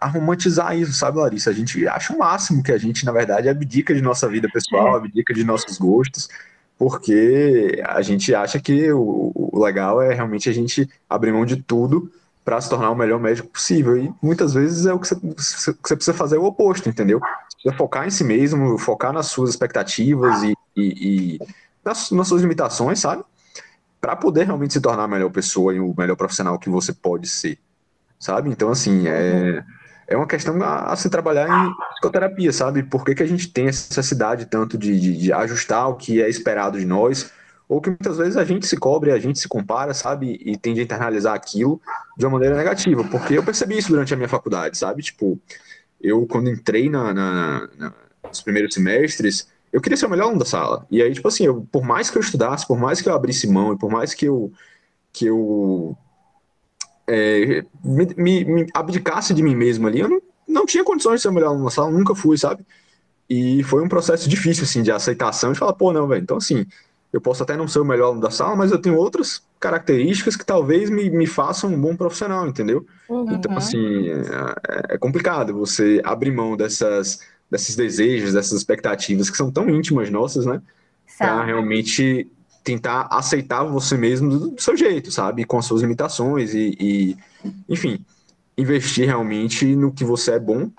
a 0.05 0.07
romantizar 0.07 0.77
isso, 0.77 0.93
sabe, 0.93 1.17
Larissa? 1.17 1.49
A 1.49 1.53
gente 1.55 1.89
acha 1.89 2.13
o 2.13 2.19
máximo 2.19 2.63
que 2.63 2.71
a 2.71 2.77
gente, 2.77 3.07
na 3.07 3.13
verdade, 3.13 3.49
abdica 3.49 3.95
de 3.95 4.03
nossa 4.03 4.29
vida 4.29 4.47
pessoal, 4.53 4.95
é. 4.95 4.97
abdica 4.99 5.33
de 5.33 5.43
nossos 5.45 5.79
gostos, 5.79 6.29
porque 6.77 7.83
a 7.87 8.03
gente 8.03 8.35
acha 8.35 8.61
que 8.61 8.93
o, 8.93 9.33
o 9.35 9.65
legal 9.65 10.03
é 10.03 10.13
realmente 10.13 10.51
a 10.51 10.53
gente 10.53 10.87
abrir 11.09 11.33
mão 11.33 11.47
de 11.47 11.57
tudo 11.57 12.13
para 12.45 12.61
se 12.61 12.69
tornar 12.69 12.91
o 12.91 12.95
melhor 12.95 13.19
médico 13.19 13.49
possível. 13.49 13.97
E 13.97 14.13
muitas 14.21 14.53
vezes 14.53 14.85
é 14.85 14.93
o 14.93 14.99
que 14.99 15.09
você, 15.09 15.15
você 15.83 15.97
precisa 15.97 16.13
fazer 16.13 16.37
o 16.37 16.45
oposto, 16.45 16.87
entendeu? 16.87 17.19
Você 17.19 17.57
precisa 17.57 17.75
focar 17.75 18.07
em 18.07 18.11
si 18.11 18.25
mesmo, 18.25 18.77
focar 18.77 19.11
nas 19.11 19.29
suas 19.29 19.49
expectativas 19.49 20.43
e, 20.43 20.55
e, 20.77 21.37
e 21.37 21.39
nas, 21.83 22.11
nas, 22.11 22.29
suas 22.29 22.43
limitações, 22.43 22.99
sabe? 22.99 23.25
Para 24.03 24.15
poder 24.15 24.45
realmente 24.45 24.75
se 24.75 24.83
tornar 24.83 25.05
a 25.05 25.09
melhor 25.09 25.31
pessoa 25.31 25.75
e 25.75 25.81
o 25.81 25.95
melhor 25.97 26.15
profissional 26.15 26.59
que 26.59 26.69
você 26.69 26.93
pode 26.93 27.27
ser, 27.27 27.59
sabe? 28.19 28.51
Então, 28.51 28.69
assim, 28.69 29.09
é, 29.09 29.65
é 30.07 30.17
uma 30.17 30.27
questão 30.27 30.61
a, 30.63 30.93
a, 30.93 30.97
se 30.97 31.09
trabalhar 31.09 31.49
em 31.49 31.75
psicoterapia, 31.95 32.53
sabe? 32.53 32.83
Por 32.83 33.05
que, 33.05 33.15
que 33.15 33.23
a 33.23 33.27
gente 33.27 33.49
tem 33.49 33.69
essa 33.69 33.89
necessidade 33.89 34.47
tanto 34.47 34.77
de, 34.77 34.99
de, 34.99 35.17
de, 35.17 35.33
ajustar 35.33 35.89
o 35.89 35.95
que 35.95 36.23
é 36.23 36.29
esperado 36.29 36.79
de 36.79 36.85
nós, 36.85 37.31
ou 37.69 37.81
que 37.81 37.91
muitas 37.91 38.19
vezes 38.19 38.37
a 38.37 38.45
gente 38.45 38.67
se 38.67 38.77
cobre, 38.77 39.11
a 39.11 39.19
gente 39.19 39.39
se 39.39 39.49
compara, 39.49 39.95
sabe? 39.95 40.39
E 40.45 40.57
tende 40.57 40.81
a 40.81 40.83
internalizar 40.85 41.35
aquilo 41.35 41.81
de 42.17 42.27
uma 42.27 42.33
maneira 42.33 42.57
negativa. 42.57 43.03
Porque 43.05 43.37
eu 43.37 43.43
percebi 43.43 43.79
isso 43.79 43.89
durante 43.89 44.13
a 44.13 44.17
minha 44.17 44.29
faculdade, 44.29 44.77
sabe? 44.77 45.03
Tipo, 45.03 45.39
eu 46.01 46.27
quando 46.27 46.51
entrei 46.51 46.91
na, 46.91 47.15
na, 47.15 47.69
na 47.79 47.93
nos 48.29 48.43
primeiros 48.43 48.75
semestres, 48.75 49.49
eu 49.73 49.81
queria 49.81 49.97
ser 49.97 50.07
o 50.07 50.11
melhor 50.11 50.25
aluno 50.25 50.39
da 50.39 50.45
sala. 50.45 50.87
E 50.91 51.03
aí, 51.03 51.13
tipo 51.13 51.27
assim, 51.29 51.47
eu, 51.47 51.67
por 51.71 51.83
mais 51.83 52.11
que 52.11 52.17
eu 52.17 52.23
estudasse, 52.23 52.67
por 52.67 52.79
mais 52.79 53.01
que 53.01 53.09
eu 53.09 53.15
abrisse 53.15 53.47
mão, 53.47 53.73
e 53.73 53.79
por 53.79 53.91
mais 53.91 54.15
que 54.15 54.27
eu, 54.27 54.53
que 55.13 55.27
eu 55.27 55.97
é, 57.07 57.65
me, 57.83 58.15
me, 58.17 58.45
me, 58.45 58.67
abdicasse 58.73 59.35
de 59.35 59.43
mim 59.43 59.55
mesmo 59.55 59.87
ali, 59.87 60.01
eu 60.01 60.09
não, 60.09 60.23
não 60.49 60.67
tinha 60.67 60.85
condições 60.85 61.17
de 61.17 61.23
ser 61.23 61.29
o 61.29 61.33
melhor 61.33 61.49
aluno 61.49 61.65
da 61.65 61.71
sala, 61.71 61.91
nunca 61.91 62.15
fui, 62.15 62.37
sabe? 62.37 62.65
E 63.29 63.63
foi 63.65 63.83
um 63.83 63.89
processo 63.89 64.29
difícil, 64.29 64.65
assim, 64.65 64.83
de 64.83 64.93
aceitação, 64.93 65.53
de 65.53 65.59
falar, 65.59 65.73
pô, 65.75 65.93
não, 65.93 66.07
velho, 66.07 66.23
então 66.23 66.37
assim, 66.37 66.67
eu 67.13 67.21
posso 67.21 67.43
até 67.43 67.57
não 67.57 67.69
ser 67.69 67.79
o 67.79 67.85
melhor 67.85 68.07
aluno 68.07 68.21
da 68.21 68.31
sala, 68.31 68.57
mas 68.57 68.73
eu 68.73 68.79
tenho 68.79 68.97
outras 68.97 69.43
características 69.61 70.35
que 70.35 70.45
talvez 70.45 70.91
me, 70.91 71.09
me 71.09 71.27
façam 71.27 71.71
um 71.71 71.81
bom 71.81 71.97
profissional, 71.97 72.47
entendeu? 72.47 72.85
Uhum. 73.09 73.33
Então, 73.33 73.57
assim, 73.57 74.09
é, 74.09 74.95
é, 74.95 74.99
complicado 74.99 75.55
você 75.55 76.03
abrir 76.05 76.33
mão 76.33 76.57
dessas, 76.57 77.21
desses 77.51 77.77
desejos, 77.77 78.33
dessas 78.33 78.59
expectativas 78.59 79.31
que 79.31 79.37
são 79.37 79.51
tão 79.51 79.71
íntimas 79.71 80.11
nossas, 80.11 80.45
né? 80.45 80.61
Para 81.17 81.45
realmente 81.45 82.29
tentar 82.65 83.07
aceitar 83.11 83.63
você 83.63 83.97
mesmo 83.97 84.31
do 84.31 84.61
seu 84.61 84.75
jeito, 84.77 85.13
sabe? 85.13 85.45
Com 85.45 85.59
as 85.59 85.67
suas 85.67 85.83
limitações 85.83 86.55
e, 86.55 86.75
e 86.81 87.17
enfim, 87.69 88.05
investir 88.57 89.07
realmente 89.07 89.77
no 89.77 89.93
que 89.93 90.05
você 90.05 90.33
é 90.33 90.39
bom 90.41 90.71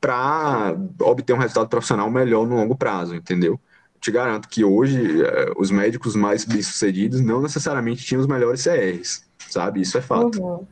para 0.00 0.74
obter 1.00 1.32
um 1.32 1.38
resultado 1.38 1.68
profissional 1.68 2.08
melhor 2.10 2.46
no 2.46 2.56
longo 2.56 2.76
prazo, 2.76 3.14
entendeu? 3.14 3.58
Te 4.00 4.10
garanto 4.10 4.48
que 4.48 4.64
hoje 4.64 5.22
eh, 5.22 5.52
os 5.56 5.70
médicos 5.70 6.16
mais 6.16 6.44
bem-sucedidos 6.44 7.20
não 7.20 7.42
necessariamente 7.42 8.04
tinham 8.04 8.20
os 8.20 8.26
melhores 8.26 8.64
CRs, 8.64 9.24
sabe? 9.48 9.80
Isso 9.80 9.98
é 9.98 10.00
fato. 10.00 10.42
Uhum. 10.42 10.66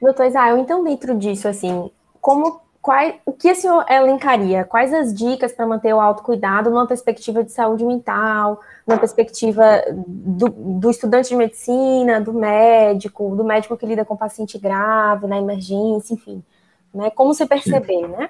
Doutor 0.00 0.26
Israel, 0.26 0.58
então 0.58 0.82
dentro 0.82 1.16
disso, 1.16 1.46
assim, 1.46 1.90
como 2.20 2.60
Quais, 2.84 3.14
o 3.24 3.32
que 3.32 3.50
o 3.50 3.54
senhor 3.54 3.82
elencaria? 3.88 4.62
Quais 4.62 4.92
as 4.92 5.14
dicas 5.14 5.54
para 5.54 5.66
manter 5.66 5.94
o 5.94 6.00
autocuidado 6.02 6.68
numa 6.68 6.86
perspectiva 6.86 7.42
de 7.42 7.50
saúde 7.50 7.82
mental, 7.82 8.60
numa 8.86 8.98
perspectiva 8.98 9.82
do, 10.06 10.50
do, 10.50 10.90
estudante 10.90 11.30
de 11.30 11.34
medicina, 11.34 12.20
do 12.20 12.34
médico, 12.34 13.34
do 13.34 13.42
médico 13.42 13.74
que 13.78 13.86
lida 13.86 14.04
com 14.04 14.14
paciente 14.14 14.58
grave, 14.58 15.26
na 15.26 15.38
emergência, 15.38 16.12
enfim. 16.12 16.44
Né? 16.94 17.08
Como 17.08 17.32
se 17.32 17.46
perceber, 17.46 18.06
né? 18.06 18.28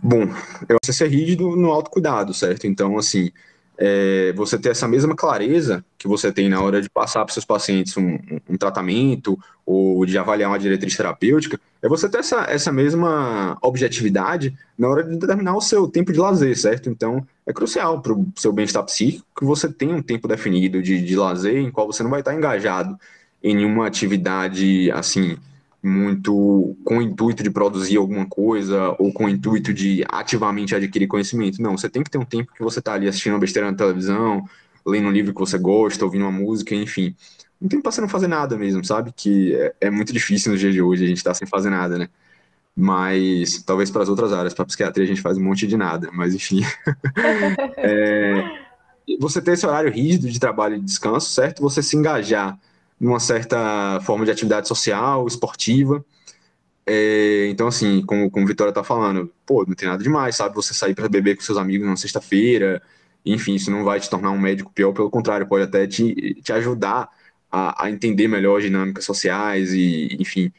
Bom, 0.00 0.22
eu 0.68 0.76
acho 0.80 0.92
ser 0.92 1.08
rígido 1.08 1.56
no 1.56 1.72
autocuidado, 1.72 2.32
certo? 2.32 2.68
Então, 2.68 2.96
assim, 2.96 3.32
é, 3.78 4.32
você 4.32 4.58
ter 4.58 4.70
essa 4.70 4.88
mesma 4.88 5.14
clareza 5.14 5.84
que 5.96 6.08
você 6.08 6.32
tem 6.32 6.48
na 6.48 6.60
hora 6.60 6.82
de 6.82 6.90
passar 6.90 7.24
para 7.24 7.32
seus 7.32 7.44
pacientes 7.44 7.96
um, 7.96 8.18
um, 8.50 8.56
tratamento 8.56 9.38
ou 9.64 10.04
de 10.04 10.18
avaliar 10.18 10.50
uma 10.50 10.58
diretriz 10.58 10.96
terapêutica, 10.96 11.60
é 11.80 11.88
você 11.88 12.08
ter 12.08 12.18
essa, 12.18 12.44
essa 12.48 12.72
mesma 12.72 13.56
objetividade 13.62 14.52
na 14.76 14.88
hora 14.88 15.04
de 15.04 15.16
determinar 15.16 15.56
o 15.56 15.60
seu 15.60 15.86
tempo 15.86 16.12
de 16.12 16.18
lazer, 16.18 16.58
certo? 16.58 16.90
Então, 16.90 17.24
é 17.46 17.52
crucial 17.52 18.02
para 18.02 18.12
o 18.12 18.26
seu 18.34 18.52
bem-estar 18.52 18.82
psíquico 18.82 19.24
que 19.38 19.44
você 19.44 19.72
tenha 19.72 19.94
um 19.94 20.02
tempo 20.02 20.26
definido 20.26 20.82
de, 20.82 21.00
de 21.00 21.14
lazer 21.14 21.58
em 21.58 21.70
qual 21.70 21.86
você 21.86 22.02
não 22.02 22.10
vai 22.10 22.20
estar 22.20 22.34
engajado 22.34 22.98
em 23.40 23.54
nenhuma 23.54 23.86
atividade, 23.86 24.90
assim, 24.90 25.36
muito 25.82 26.76
com 26.84 26.98
o 26.98 27.02
intuito 27.02 27.42
de 27.42 27.50
produzir 27.50 27.96
alguma 27.96 28.26
coisa 28.26 28.94
ou 28.98 29.12
com 29.12 29.26
o 29.26 29.28
intuito 29.28 29.72
de 29.72 30.04
ativamente 30.08 30.74
adquirir 30.74 31.06
conhecimento. 31.06 31.62
Não, 31.62 31.76
você 31.76 31.88
tem 31.88 32.02
que 32.02 32.10
ter 32.10 32.18
um 32.18 32.24
tempo 32.24 32.52
que 32.52 32.62
você 32.62 32.80
está 32.80 32.94
ali 32.94 33.08
assistindo 33.08 33.34
uma 33.34 33.38
besteira 33.38 33.70
na 33.70 33.76
televisão, 33.76 34.44
lendo 34.84 35.08
um 35.08 35.12
livro 35.12 35.32
que 35.32 35.40
você 35.40 35.56
gosta, 35.56 36.04
ouvindo 36.04 36.22
uma 36.22 36.32
música, 36.32 36.74
enfim. 36.74 37.14
Um 37.60 37.68
tempo 37.68 37.82
para 37.82 37.92
você 37.92 38.00
não 38.00 38.08
fazer 38.08 38.28
nada 38.28 38.56
mesmo, 38.56 38.84
sabe? 38.84 39.12
Que 39.14 39.54
é, 39.54 39.74
é 39.82 39.90
muito 39.90 40.12
difícil 40.12 40.52
no 40.52 40.58
dia 40.58 40.72
de 40.72 40.82
hoje 40.82 41.04
a 41.04 41.08
gente 41.08 41.18
estar 41.18 41.30
tá 41.30 41.34
sem 41.34 41.46
fazer 41.46 41.70
nada, 41.70 41.98
né? 41.98 42.08
Mas 42.74 43.62
talvez 43.62 43.90
para 43.90 44.02
as 44.02 44.08
outras 44.08 44.32
áreas, 44.32 44.54
para 44.54 44.64
psiquiatria 44.64 45.04
a 45.04 45.08
gente 45.08 45.20
faz 45.20 45.36
um 45.36 45.42
monte 45.42 45.66
de 45.66 45.76
nada, 45.76 46.10
mas 46.12 46.34
enfim. 46.34 46.60
é, 47.76 48.44
você 49.18 49.40
ter 49.40 49.52
esse 49.52 49.66
horário 49.66 49.90
rígido 49.90 50.28
de 50.28 50.38
trabalho 50.38 50.76
e 50.76 50.80
descanso, 50.80 51.30
certo? 51.30 51.60
Você 51.62 51.82
se 51.82 51.96
engajar 51.96 52.58
numa 53.00 53.20
certa 53.20 54.00
forma 54.02 54.24
de 54.24 54.30
atividade 54.30 54.68
social, 54.68 55.26
esportiva. 55.26 56.04
É, 56.86 57.48
então, 57.48 57.68
assim, 57.68 58.02
como, 58.04 58.30
como 58.30 58.46
Vitória 58.46 58.72
tá 58.72 58.82
falando, 58.82 59.30
pô, 59.44 59.64
não 59.66 59.74
tem 59.74 59.88
nada 59.88 60.02
demais, 60.02 60.36
sabe? 60.36 60.54
Você 60.54 60.72
sair 60.72 60.94
para 60.94 61.08
beber 61.08 61.36
com 61.36 61.42
seus 61.42 61.58
amigos 61.58 61.86
na 61.86 61.96
sexta-feira, 61.96 62.82
enfim, 63.24 63.54
isso 63.54 63.70
não 63.70 63.84
vai 63.84 64.00
te 64.00 64.08
tornar 64.08 64.30
um 64.30 64.38
médico 64.38 64.72
pior, 64.72 64.92
pelo 64.92 65.10
contrário, 65.10 65.46
pode 65.46 65.64
até 65.64 65.86
te, 65.86 66.34
te 66.42 66.52
ajudar 66.52 67.10
a, 67.50 67.84
a 67.84 67.90
entender 67.90 68.26
melhor 68.26 68.58
as 68.58 68.64
dinâmicas 68.64 69.04
sociais 69.04 69.72
e, 69.74 70.16
enfim, 70.18 70.50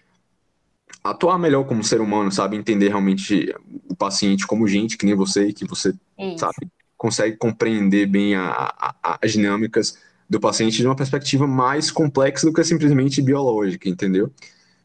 atuar 1.04 1.40
melhor 1.40 1.66
como 1.66 1.84
ser 1.84 2.02
humano, 2.02 2.32
sabe? 2.32 2.56
Entender 2.58 2.90
realmente 2.90 3.54
o 3.88 3.96
paciente 3.96 4.46
como 4.46 4.68
gente, 4.68 4.98
que 4.98 5.06
nem 5.06 5.16
você, 5.16 5.52
que 5.52 5.66
você, 5.66 5.94
isso. 6.18 6.40
sabe, 6.40 6.68
consegue 6.98 7.38
compreender 7.38 8.06
bem 8.06 8.36
a, 8.36 8.52
a, 8.52 9.20
as 9.22 9.32
dinâmicas 9.32 9.98
do 10.30 10.40
paciente 10.40 10.78
de 10.78 10.86
uma 10.86 10.96
perspectiva 10.96 11.48
mais 11.48 11.90
complexa 11.90 12.46
do 12.46 12.54
que 12.54 12.64
simplesmente 12.64 13.22
biológica, 13.22 13.90
entendeu? 13.90 14.32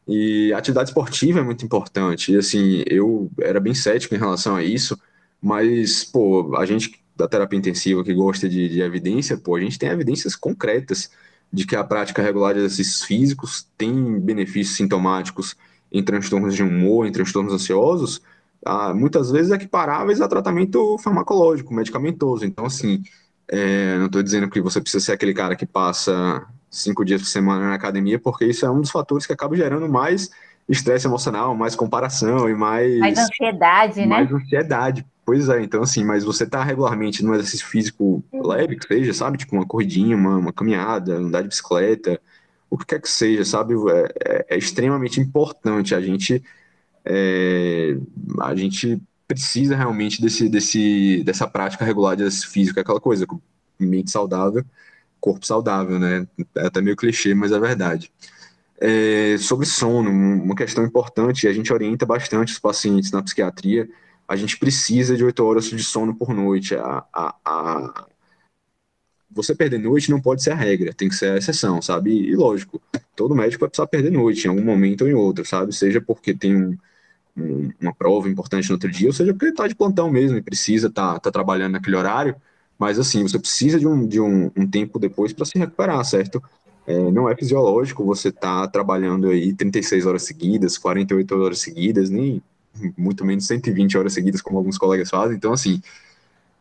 E 0.09 0.53
a 0.53 0.59
atividade 0.59 0.91
esportiva 0.91 1.41
é 1.41 1.43
muito 1.43 1.65
importante. 1.65 2.33
E 2.33 2.37
assim, 2.37 2.83
eu 2.87 3.31
era 3.41 3.61
bem 3.61 3.75
cético 3.75 4.15
em 4.15 4.19
relação 4.19 4.57
a 4.57 4.63
isso, 4.63 4.99
mas, 5.41 6.05
pô, 6.05 6.57
a 6.57 6.65
gente 6.65 7.03
da 7.17 7.29
terapia 7.29 7.59
intensiva 7.59 8.03
que 8.03 8.13
gosta 8.13 8.49
de, 8.49 8.69
de 8.69 8.81
evidência, 8.81 9.37
pô, 9.37 9.57
a 9.57 9.61
gente 9.61 9.79
tem 9.79 9.89
evidências 9.89 10.35
concretas 10.35 11.11
de 11.53 11.65
que 11.67 11.77
a 11.77 11.85
prática 11.85 12.23
regular 12.23 12.55
de 12.55 12.61
exercícios 12.61 13.05
físicos 13.05 13.69
tem 13.79 14.19
benefícios 14.19 14.77
sintomáticos 14.77 15.57
em 15.93 16.03
transtornos 16.03 16.55
de 16.57 16.63
humor, 16.63 17.07
em 17.07 17.13
transtornos 17.13 17.53
ansiosos, 17.53 18.21
ah, 18.65 18.93
muitas 18.93 19.31
vezes 19.31 19.53
equiparáveis 19.53 20.21
a 20.21 20.27
tratamento 20.27 20.99
farmacológico, 20.99 21.73
medicamentoso. 21.73 22.45
Então, 22.45 22.67
assim, 22.67 23.03
é, 23.49 23.99
não 23.99 24.07
estou 24.07 24.23
dizendo 24.23 24.49
que 24.49 24.61
você 24.61 24.81
precisa 24.81 25.05
ser 25.05 25.13
aquele 25.13 25.35
cara 25.35 25.57
que 25.57 25.67
passa 25.67 26.47
cinco 26.71 27.05
dias 27.05 27.23
por 27.23 27.29
semana 27.29 27.69
na 27.69 27.75
academia, 27.75 28.19
porque 28.19 28.45
isso 28.45 28.65
é 28.67 28.71
um 28.71 28.81
dos 28.81 28.91
fatores 28.91 29.27
que 29.27 29.33
acaba 29.33 29.57
gerando 29.57 29.89
mais 29.89 30.31
estresse 30.69 31.07
emocional, 31.07 31.55
mais 31.55 31.75
comparação 31.77 32.49
e 32.49 32.55
mais. 32.55 32.99
Mais 32.99 33.19
ansiedade, 33.19 34.01
né? 34.01 34.07
Mais 34.07 34.33
ansiedade. 34.33 35.07
Pois 35.25 35.49
é, 35.49 35.63
então 35.63 35.83
assim, 35.83 36.05
mas 36.05 36.23
você 36.23 36.47
tá 36.47 36.63
regularmente 36.63 37.25
no 37.25 37.35
exercício 37.35 37.67
físico 37.67 38.23
uhum. 38.31 38.47
leve, 38.47 38.77
que 38.77 38.87
seja, 38.87 39.15
sabe? 39.15 39.39
Tipo 39.39 39.57
uma 39.57 39.67
corridinha, 39.67 40.17
uma, 40.17 40.37
uma 40.37 40.53
caminhada, 40.53 41.15
andar 41.15 41.43
de 41.43 41.49
bicicleta, 41.49 42.21
o 42.69 42.77
que 42.77 42.87
quer 42.87 43.01
que 43.01 43.09
seja, 43.09 43.45
sabe? 43.45 43.75
É, 43.75 44.13
é, 44.25 44.47
é 44.51 44.59
extremamente 44.59 45.21
importante. 45.21 45.95
A 45.95 46.01
gente. 46.01 46.43
É, 47.07 47.97
a 48.41 48.55
gente 48.55 49.01
precisa 49.27 49.77
realmente 49.77 50.21
desse, 50.21 50.49
desse, 50.49 51.23
dessa 51.25 51.47
prática 51.47 51.85
regular 51.85 52.17
de 52.17 52.23
exercício 52.23 52.51
físico, 52.51 52.79
é 52.79 52.83
aquela 52.83 53.01
coisa, 53.01 53.27
mente 53.79 54.11
saudável, 54.11 54.65
corpo 55.21 55.47
saudável, 55.47 55.99
né? 55.99 56.27
É 56.55 56.67
até 56.67 56.81
meio 56.81 56.97
clichê, 56.97 57.35
mas 57.35 57.53
é 57.53 57.59
verdade. 57.59 58.13
É, 58.81 59.37
sobre 59.39 59.67
sono, 59.67 60.11
uma 60.11 60.55
questão 60.55 60.85
importante, 60.85 61.49
a 61.49 61.53
gente 61.53 61.73
orienta 61.73 62.05
bastante 62.05 62.53
os 62.53 62.59
pacientes 62.59 63.11
na 63.11 63.23
psiquiatria, 63.23 63.89
a 64.29 64.37
gente 64.37 64.59
precisa 64.59 65.17
de 65.17 65.25
oito 65.25 65.45
horas 65.45 65.67
de 65.67 65.83
sono 65.83 66.15
por 66.15 66.35
noite. 66.35 66.75
A, 66.75 67.05
a, 67.13 67.35
a... 67.45 68.07
Você 69.31 69.55
perder 69.55 69.79
noite 69.79 70.11
não 70.11 70.21
pode 70.21 70.43
ser 70.43 70.53
a 70.53 70.55
regra, 70.55 70.93
tem 70.93 71.09
que 71.09 71.15
ser 71.15 71.33
a 71.33 71.37
exceção, 71.37 71.81
sabe? 71.83 72.11
E 72.11 72.37
lógico, 72.37 72.81
todo 73.17 73.35
médico 73.35 73.61
vai 73.61 73.69
precisar 73.69 73.87
perder 73.87 74.11
noite 74.11 74.45
em 74.45 74.49
algum 74.49 74.65
momento 74.65 75.03
ou 75.03 75.09
em 75.09 75.15
outro, 75.15 75.45
sabe? 75.45 75.75
Seja 75.75 76.01
porque 76.01 76.35
tem 76.35 76.57
um 76.57 76.79
uma 77.37 77.92
prova 77.92 78.29
importante 78.29 78.68
no 78.68 78.75
outro 78.75 78.90
dia, 78.90 79.09
ou 79.09 79.12
seja, 79.12 79.33
porque 79.33 79.47
ele 79.47 79.53
está 79.53 79.66
de 79.66 79.75
plantão 79.75 80.11
mesmo 80.11 80.37
e 80.37 80.42
precisa 80.42 80.87
estar 80.87 81.14
tá, 81.14 81.20
tá 81.20 81.31
trabalhando 81.31 81.73
naquele 81.73 81.97
horário, 81.97 82.37
mas 82.79 82.99
assim, 82.99 83.23
você 83.23 83.38
precisa 83.38 83.79
de 83.79 83.87
um, 83.87 84.07
de 84.07 84.20
um, 84.20 84.51
um 84.57 84.66
tempo 84.66 84.99
depois 84.99 85.33
para 85.33 85.44
se 85.44 85.59
recuperar, 85.59 86.05
certo? 86.05 86.42
É, 86.87 87.11
não 87.11 87.29
é 87.29 87.35
fisiológico 87.37 88.05
você 88.05 88.29
estar 88.29 88.62
tá 88.62 88.68
trabalhando 88.68 89.29
aí 89.29 89.53
36 89.53 90.07
horas 90.07 90.23
seguidas, 90.23 90.79
48 90.79 91.35
horas 91.35 91.59
seguidas, 91.59 92.11
nem 92.11 92.42
muito 92.97 93.25
menos 93.25 93.47
120 93.47 93.97
horas 93.99 94.12
seguidas, 94.12 94.40
como 94.40 94.59
alguns 94.59 94.79
colegas 94.79 95.11
fazem, 95.11 95.37
então 95.37 95.53
assim, 95.53 95.81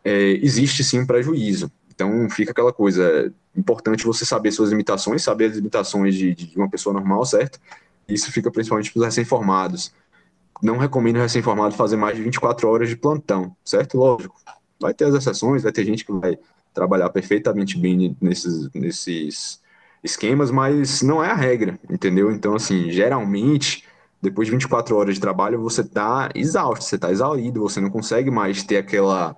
é, 0.03 0.31
existe 0.41 0.83
sim 0.83 0.99
um 0.99 1.05
prejuízo. 1.05 1.71
Então 1.93 2.27
fica 2.29 2.51
aquela 2.51 2.73
coisa, 2.73 3.03
é 3.03 3.59
importante 3.59 4.05
você 4.05 4.25
saber 4.25 4.51
suas 4.51 4.71
limitações, 4.71 5.21
saber 5.21 5.51
as 5.51 5.55
limitações 5.55 6.15
de, 6.15 6.33
de 6.33 6.57
uma 6.57 6.69
pessoa 6.69 6.93
normal, 6.93 7.23
certo? 7.25 7.59
Isso 8.07 8.31
fica 8.31 8.49
principalmente 8.51 8.91
para 8.91 8.99
os 8.99 9.05
recém-formados 9.05 9.91
não 10.63 10.77
recomendo 10.77 11.17
recém-formado 11.17 11.75
fazer 11.75 11.97
mais 11.97 12.15
de 12.15 12.23
24 12.23 12.67
horas 12.69 12.89
de 12.89 12.95
plantão, 12.95 13.55
certo? 13.65 13.97
Lógico, 13.97 14.35
vai 14.79 14.93
ter 14.93 15.05
as 15.05 15.13
exceções, 15.13 15.61
vai 15.61 15.71
ter 15.71 15.83
gente 15.83 16.05
que 16.05 16.11
vai 16.13 16.37
trabalhar 16.73 17.09
perfeitamente 17.09 17.77
bem 17.77 18.15
nesses, 18.21 18.69
nesses 18.73 19.61
esquemas, 20.03 20.49
mas 20.49 21.01
não 21.01 21.23
é 21.23 21.29
a 21.29 21.35
regra, 21.35 21.77
entendeu? 21.89 22.31
Então, 22.31 22.55
assim, 22.55 22.89
geralmente 22.89 23.85
depois 24.21 24.47
de 24.47 24.53
24 24.53 24.95
horas 24.95 25.15
de 25.15 25.21
trabalho, 25.21 25.61
você 25.61 25.81
está 25.81 26.29
exausto, 26.33 26.85
você 26.85 26.95
está 26.95 27.11
exaurido, 27.11 27.59
você 27.59 27.81
não 27.81 27.89
consegue 27.89 28.31
mais 28.31 28.63
ter 28.63 28.77
aquela 28.77 29.35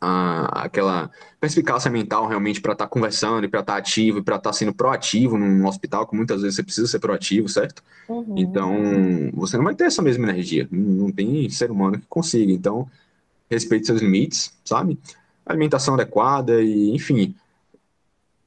a, 0.00 0.64
aquela 0.64 1.10
perspicácia 1.38 1.90
mental 1.90 2.26
realmente 2.26 2.60
para 2.60 2.72
estar 2.72 2.86
tá 2.86 2.90
conversando 2.90 3.44
e 3.44 3.48
para 3.48 3.60
estar 3.60 3.74
tá 3.74 3.78
ativo 3.78 4.18
e 4.18 4.22
para 4.22 4.36
estar 4.36 4.50
tá 4.50 4.54
sendo 4.54 4.72
proativo 4.72 5.36
num 5.36 5.66
hospital, 5.66 6.06
que 6.06 6.16
muitas 6.16 6.40
vezes 6.40 6.56
você 6.56 6.62
precisa 6.62 6.86
ser 6.86 6.98
proativo, 6.98 7.48
certo? 7.48 7.82
Uhum. 8.08 8.34
Então, 8.36 9.30
você 9.34 9.56
não 9.56 9.64
vai 9.64 9.74
ter 9.74 9.84
essa 9.84 10.02
mesma 10.02 10.28
energia. 10.30 10.66
Não, 10.70 11.12
tem 11.12 11.48
ser 11.50 11.70
humano 11.70 11.98
que 11.98 12.06
consiga. 12.08 12.50
Então, 12.50 12.88
respeite 13.50 13.86
seus 13.86 14.00
limites, 14.00 14.52
sabe? 14.64 14.98
Alimentação 15.44 15.94
adequada 15.94 16.62
e, 16.62 16.94
enfim. 16.94 17.34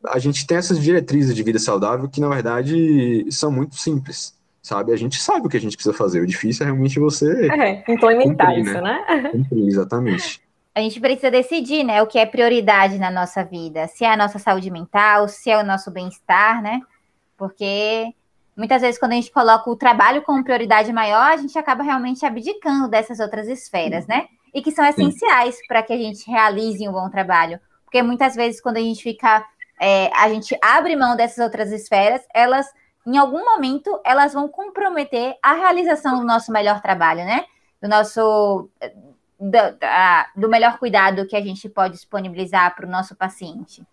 A 0.05 0.19
gente 0.19 0.45
tem 0.45 0.57
essas 0.57 0.79
diretrizes 0.81 1.35
de 1.35 1.43
vida 1.43 1.59
saudável 1.59 2.09
que, 2.09 2.19
na 2.19 2.27
verdade, 2.29 3.25
são 3.31 3.51
muito 3.51 3.75
simples 3.75 4.33
sabe? 4.61 4.93
A 4.93 4.95
gente 4.95 5.21
sabe 5.21 5.45
o 5.45 5.49
que 5.49 5.57
a 5.57 5.59
gente 5.59 5.75
precisa 5.75 5.93
fazer. 5.93 6.21
O 6.21 6.25
difícil 6.25 6.63
é 6.63 6.67
realmente 6.67 6.97
você. 6.97 7.49
É, 7.51 7.83
implementar 7.91 8.47
cumprir, 8.47 8.63
isso, 8.63 8.81
né? 8.81 9.05
né? 9.09 9.29
Cumprir, 9.29 9.67
exatamente 9.67 10.41
a 10.75 10.81
gente 10.81 10.99
precisa 10.99 11.29
decidir, 11.29 11.83
né, 11.83 12.01
o 12.01 12.07
que 12.07 12.17
é 12.17 12.25
prioridade 12.25 12.97
na 12.97 13.11
nossa 13.11 13.43
vida, 13.43 13.87
se 13.87 14.03
é 14.03 14.11
a 14.11 14.17
nossa 14.17 14.39
saúde 14.39 14.71
mental, 14.71 15.27
se 15.27 15.51
é 15.51 15.57
o 15.57 15.63
nosso 15.63 15.91
bem-estar, 15.91 16.63
né? 16.63 16.81
Porque 17.37 18.11
muitas 18.57 18.81
vezes 18.81 18.99
quando 18.99 19.11
a 19.11 19.15
gente 19.15 19.31
coloca 19.31 19.69
o 19.69 19.75
trabalho 19.75 20.23
como 20.23 20.43
prioridade 20.43 20.91
maior, 20.91 21.31
a 21.31 21.37
gente 21.37 21.57
acaba 21.59 21.83
realmente 21.83 22.25
abdicando 22.25 22.87
dessas 22.87 23.19
outras 23.19 23.47
esferas, 23.47 24.07
né? 24.07 24.27
E 24.51 24.61
que 24.63 24.71
são 24.71 24.83
essenciais 24.85 25.59
para 25.67 25.83
que 25.83 25.93
a 25.93 25.97
gente 25.97 26.29
realize 26.29 26.87
um 26.87 26.91
bom 26.91 27.07
trabalho. 27.09 27.59
Porque 27.83 28.01
muitas 28.01 28.33
vezes 28.35 28.59
quando 28.59 28.77
a 28.77 28.81
gente 28.81 29.03
fica, 29.03 29.45
é, 29.79 30.09
a 30.15 30.27
gente 30.29 30.57
abre 30.59 30.95
mão 30.95 31.15
dessas 31.15 31.43
outras 31.43 31.71
esferas, 31.71 32.21
elas, 32.33 32.67
em 33.05 33.15
algum 33.17 33.45
momento, 33.45 33.99
elas 34.03 34.33
vão 34.33 34.47
comprometer 34.47 35.35
a 35.41 35.53
realização 35.53 36.17
do 36.17 36.25
nosso 36.25 36.51
melhor 36.51 36.81
trabalho, 36.81 37.23
né? 37.25 37.45
Do 37.79 37.87
nosso 37.87 38.69
do, 39.43 39.77
da, 39.79 40.27
do 40.35 40.47
melhor 40.47 40.77
cuidado 40.77 41.27
que 41.27 41.35
a 41.35 41.41
gente 41.41 41.67
pode 41.67 41.95
disponibilizar 41.95 42.73
para 42.75 42.87
o 42.87 42.89
nosso 42.89 43.15
paciente. 43.15 43.83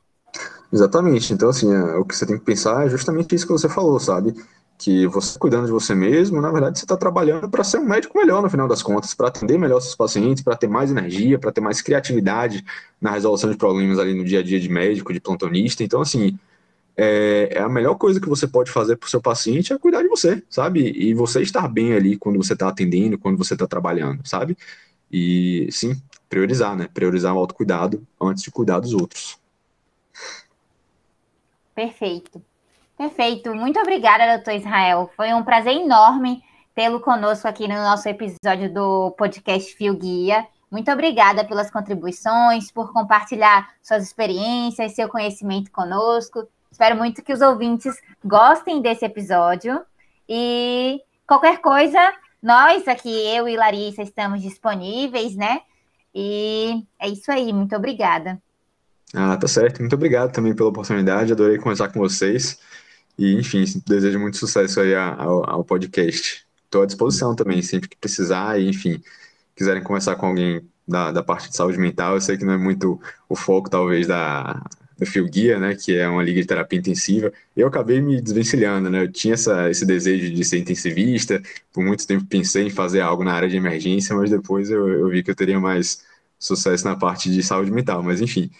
Exatamente. 0.72 1.32
Então, 1.32 1.48
assim, 1.48 1.72
é, 1.74 1.96
o 1.96 2.04
que 2.04 2.14
você 2.14 2.24
tem 2.24 2.38
que 2.38 2.44
pensar 2.44 2.86
é 2.86 2.88
justamente 2.88 3.34
isso 3.34 3.46
que 3.46 3.52
você 3.52 3.68
falou, 3.68 3.98
sabe? 3.98 4.32
Que 4.78 5.06
você 5.08 5.38
cuidando 5.38 5.66
de 5.66 5.72
você 5.72 5.94
mesmo, 5.94 6.40
na 6.40 6.50
verdade, 6.52 6.78
você 6.78 6.84
está 6.84 6.96
trabalhando 6.96 7.50
para 7.50 7.64
ser 7.64 7.78
um 7.78 7.84
médico 7.84 8.16
melhor 8.16 8.40
no 8.40 8.48
final 8.48 8.68
das 8.68 8.82
contas, 8.82 9.12
para 9.12 9.28
atender 9.28 9.58
melhor 9.58 9.80
seus 9.80 9.96
pacientes, 9.96 10.42
para 10.42 10.56
ter 10.56 10.68
mais 10.68 10.90
energia, 10.90 11.38
para 11.38 11.50
ter 11.50 11.60
mais 11.60 11.82
criatividade 11.82 12.64
na 13.00 13.10
resolução 13.10 13.50
de 13.50 13.56
problemas 13.56 13.98
ali 13.98 14.14
no 14.14 14.24
dia 14.24 14.38
a 14.38 14.42
dia 14.42 14.60
de 14.60 14.68
médico, 14.68 15.12
de 15.12 15.20
plantonista. 15.20 15.82
Então, 15.82 16.00
assim, 16.00 16.38
é, 16.96 17.48
é 17.52 17.60
a 17.60 17.68
melhor 17.68 17.96
coisa 17.96 18.20
que 18.20 18.28
você 18.28 18.46
pode 18.46 18.70
fazer 18.70 18.96
para 18.96 19.06
o 19.06 19.10
seu 19.10 19.20
paciente 19.20 19.72
é 19.72 19.78
cuidar 19.78 20.02
de 20.02 20.08
você, 20.08 20.42
sabe? 20.48 20.92
E 20.96 21.12
você 21.12 21.42
estar 21.42 21.66
bem 21.66 21.92
ali 21.92 22.16
quando 22.16 22.36
você 22.36 22.52
está 22.52 22.68
atendendo, 22.68 23.18
quando 23.18 23.36
você 23.36 23.54
está 23.54 23.66
trabalhando, 23.66 24.26
sabe? 24.26 24.56
E 25.10 25.68
sim, 25.72 26.00
priorizar, 26.28 26.76
né? 26.76 26.88
Priorizar 26.92 27.34
o 27.34 27.38
autocuidado 27.38 28.06
antes 28.20 28.42
de 28.42 28.50
cuidar 28.50 28.80
dos 28.80 28.94
outros. 28.94 29.38
Perfeito. 31.74 32.42
Perfeito. 32.96 33.54
Muito 33.54 33.80
obrigada, 33.80 34.36
doutor 34.36 34.54
Israel. 34.54 35.10
Foi 35.16 35.32
um 35.32 35.42
prazer 35.42 35.74
enorme 35.74 36.42
tê-lo 36.74 37.00
conosco 37.00 37.48
aqui 37.48 37.66
no 37.66 37.74
nosso 37.74 38.08
episódio 38.08 38.72
do 38.72 39.10
podcast 39.12 39.74
Fio 39.74 39.96
Guia. 39.96 40.46
Muito 40.70 40.90
obrigada 40.90 41.44
pelas 41.44 41.70
contribuições, 41.70 42.70
por 42.70 42.92
compartilhar 42.92 43.70
suas 43.82 44.04
experiências, 44.04 44.94
seu 44.94 45.08
conhecimento 45.08 45.70
conosco. 45.72 46.46
Espero 46.70 46.96
muito 46.96 47.22
que 47.22 47.32
os 47.32 47.40
ouvintes 47.40 48.00
gostem 48.24 48.80
desse 48.80 49.04
episódio. 49.04 49.80
E 50.28 51.02
qualquer 51.26 51.58
coisa, 51.60 51.98
nós 52.42 52.86
aqui, 52.88 53.10
eu 53.10 53.48
e 53.48 53.56
Larissa, 53.56 54.02
estamos 54.02 54.42
disponíveis, 54.42 55.34
né? 55.36 55.60
E 56.14 56.84
é 56.98 57.08
isso 57.08 57.30
aí, 57.30 57.52
muito 57.52 57.74
obrigada. 57.76 58.40
Ah, 59.14 59.36
tá 59.36 59.48
certo. 59.48 59.80
Muito 59.80 59.94
obrigado 59.94 60.32
também 60.32 60.54
pela 60.54 60.68
oportunidade. 60.68 61.32
Adorei 61.32 61.58
conversar 61.58 61.88
com 61.88 61.98
vocês. 61.98 62.58
E, 63.18 63.34
enfim, 63.34 63.64
desejo 63.86 64.18
muito 64.18 64.36
sucesso 64.36 64.80
aí 64.80 64.94
ao, 64.94 65.48
ao 65.48 65.64
podcast. 65.64 66.46
Estou 66.64 66.82
à 66.82 66.86
disposição 66.86 67.34
também, 67.34 67.60
sempre 67.60 67.88
que 67.88 67.96
precisar. 67.96 68.58
E, 68.60 68.68
enfim, 68.68 69.02
quiserem 69.54 69.82
conversar 69.82 70.16
com 70.16 70.26
alguém 70.26 70.62
da, 70.90 71.12
da 71.12 71.22
parte 71.22 71.48
de 71.48 71.56
saúde 71.56 71.78
mental, 71.78 72.14
eu 72.14 72.20
sei 72.20 72.36
que 72.36 72.44
não 72.44 72.54
é 72.54 72.58
muito 72.58 73.00
o 73.28 73.36
foco, 73.36 73.70
talvez, 73.70 74.08
da, 74.08 74.60
do 75.00 75.06
Fio 75.06 75.26
Guia, 75.26 75.58
né, 75.58 75.74
que 75.74 75.96
é 75.96 76.06
uma 76.06 76.22
liga 76.22 76.42
de 76.42 76.46
terapia 76.46 76.78
intensiva, 76.78 77.32
eu 77.56 77.66
acabei 77.66 78.02
me 78.02 78.20
desvencilhando, 78.20 78.90
né, 78.90 79.02
eu 79.02 79.10
tinha 79.10 79.32
essa, 79.32 79.70
esse 79.70 79.86
desejo 79.86 80.30
de 80.30 80.44
ser 80.44 80.58
intensivista, 80.58 81.42
por 81.72 81.82
muito 81.82 82.06
tempo 82.06 82.26
pensei 82.26 82.66
em 82.66 82.70
fazer 82.70 83.00
algo 83.00 83.24
na 83.24 83.32
área 83.32 83.48
de 83.48 83.56
emergência, 83.56 84.14
mas 84.14 84.30
depois 84.30 84.70
eu, 84.70 84.86
eu 84.86 85.08
vi 85.08 85.22
que 85.22 85.30
eu 85.30 85.34
teria 85.34 85.58
mais 85.58 86.04
sucesso 86.38 86.84
na 86.84 86.94
parte 86.96 87.30
de 87.30 87.42
saúde 87.42 87.72
mental, 87.72 88.02
mas 88.02 88.20
enfim, 88.20 88.50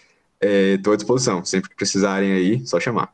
estou 0.41 0.93
é, 0.93 0.95
à 0.95 0.97
disposição, 0.97 1.45
sempre 1.45 1.69
que 1.69 1.75
precisarem 1.75 2.31
aí, 2.31 2.65
só 2.65 2.79
chamar. 2.79 3.13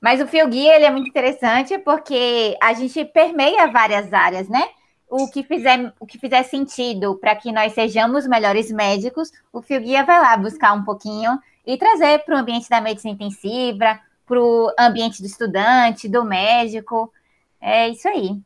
Mas 0.00 0.20
o 0.22 0.26
Fio 0.26 0.48
Guia, 0.48 0.76
ele 0.76 0.84
é 0.86 0.90
muito 0.90 1.08
interessante 1.08 1.76
porque 1.78 2.56
a 2.62 2.72
gente 2.72 3.04
permeia 3.04 3.66
várias 3.66 4.10
áreas, 4.12 4.48
né? 4.48 4.62
o 5.10 5.28
que 5.28 5.42
fizer, 5.42 5.92
o 5.98 6.06
que 6.06 6.18
fizer 6.18 6.42
sentido 6.42 7.16
para 7.16 7.34
que 7.34 7.50
nós 7.50 7.72
sejamos 7.72 8.26
melhores 8.26 8.70
médicos, 8.70 9.30
o 9.52 9.62
Fio 9.62 9.80
Guia 9.80 10.04
vai 10.04 10.20
lá 10.20 10.36
buscar 10.36 10.74
um 10.74 10.84
pouquinho 10.84 11.38
e 11.68 11.76
trazer 11.76 12.20
para 12.20 12.34
o 12.34 12.38
ambiente 12.38 12.66
da 12.70 12.80
medicina 12.80 13.12
intensiva, 13.12 14.00
para 14.26 14.40
o 14.40 14.72
ambiente 14.78 15.20
do 15.20 15.26
estudante, 15.26 16.08
do 16.08 16.24
médico. 16.24 17.12
É 17.60 17.90
isso 17.90 18.08
aí. 18.08 18.40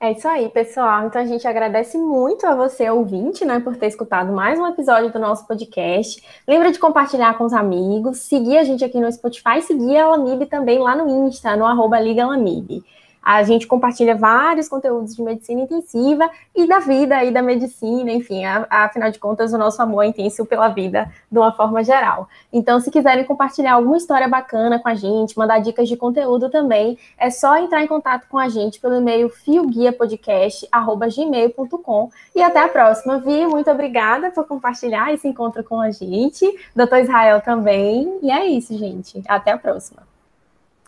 É 0.00 0.12
isso 0.12 0.26
aí, 0.26 0.48
pessoal. 0.48 1.06
Então 1.06 1.20
a 1.20 1.26
gente 1.26 1.46
agradece 1.46 1.98
muito 1.98 2.46
a 2.46 2.54
você, 2.54 2.88
ouvinte, 2.88 3.44
né, 3.44 3.60
por 3.60 3.76
ter 3.76 3.88
escutado 3.88 4.32
mais 4.32 4.58
um 4.58 4.66
episódio 4.66 5.12
do 5.12 5.18
nosso 5.18 5.46
podcast. 5.46 6.22
Lembra 6.48 6.72
de 6.72 6.78
compartilhar 6.78 7.36
com 7.36 7.44
os 7.44 7.52
amigos, 7.52 8.20
seguir 8.20 8.56
a 8.56 8.64
gente 8.64 8.82
aqui 8.82 8.98
no 8.98 9.12
Spotify, 9.12 9.60
seguir 9.60 9.98
a 9.98 10.08
Lamib 10.08 10.46
também 10.46 10.78
lá 10.78 10.96
no 10.96 11.26
Insta, 11.26 11.54
no 11.56 11.66
arroba 11.66 12.00
Liga 12.00 12.26
Lamib. 12.26 12.82
A 13.24 13.42
gente 13.42 13.66
compartilha 13.66 14.14
vários 14.14 14.68
conteúdos 14.68 15.16
de 15.16 15.22
medicina 15.22 15.62
intensiva 15.62 16.30
e 16.54 16.66
da 16.66 16.78
vida 16.78 17.24
e 17.24 17.30
da 17.30 17.40
medicina, 17.40 18.12
enfim, 18.12 18.44
a, 18.44 18.66
a, 18.68 18.84
afinal 18.84 19.10
de 19.10 19.18
contas, 19.18 19.54
o 19.54 19.58
nosso 19.58 19.80
amor 19.80 20.02
é 20.02 20.08
intenso 20.08 20.44
pela 20.44 20.68
vida 20.68 21.10
de 21.32 21.38
uma 21.38 21.50
forma 21.52 21.82
geral. 21.82 22.28
Então, 22.52 22.78
se 22.78 22.90
quiserem 22.90 23.24
compartilhar 23.24 23.72
alguma 23.72 23.96
história 23.96 24.28
bacana 24.28 24.78
com 24.78 24.90
a 24.90 24.94
gente, 24.94 25.38
mandar 25.38 25.60
dicas 25.60 25.88
de 25.88 25.96
conteúdo 25.96 26.50
também, 26.50 26.98
é 27.16 27.30
só 27.30 27.56
entrar 27.56 27.82
em 27.82 27.86
contato 27.86 28.28
com 28.28 28.36
a 28.38 28.50
gente 28.50 28.78
pelo 28.78 28.96
e-mail 28.96 29.30
fioguiapodcast.gmail.com 29.30 32.10
e 32.34 32.42
até 32.42 32.60
a 32.60 32.68
próxima. 32.68 33.16
Vi, 33.18 33.46
muito 33.46 33.70
obrigada 33.70 34.30
por 34.30 34.46
compartilhar 34.46 35.14
esse 35.14 35.26
encontro 35.26 35.64
com 35.64 35.80
a 35.80 35.90
gente. 35.90 36.44
Doutor 36.76 36.98
Israel 36.98 37.40
também. 37.40 38.18
E 38.22 38.30
é 38.30 38.44
isso, 38.46 38.76
gente. 38.76 39.22
Até 39.26 39.52
a 39.52 39.58
próxima. 39.58 40.02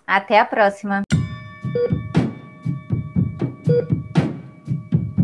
Até 0.07 0.39
a 0.39 0.45
próxima. 0.45 1.03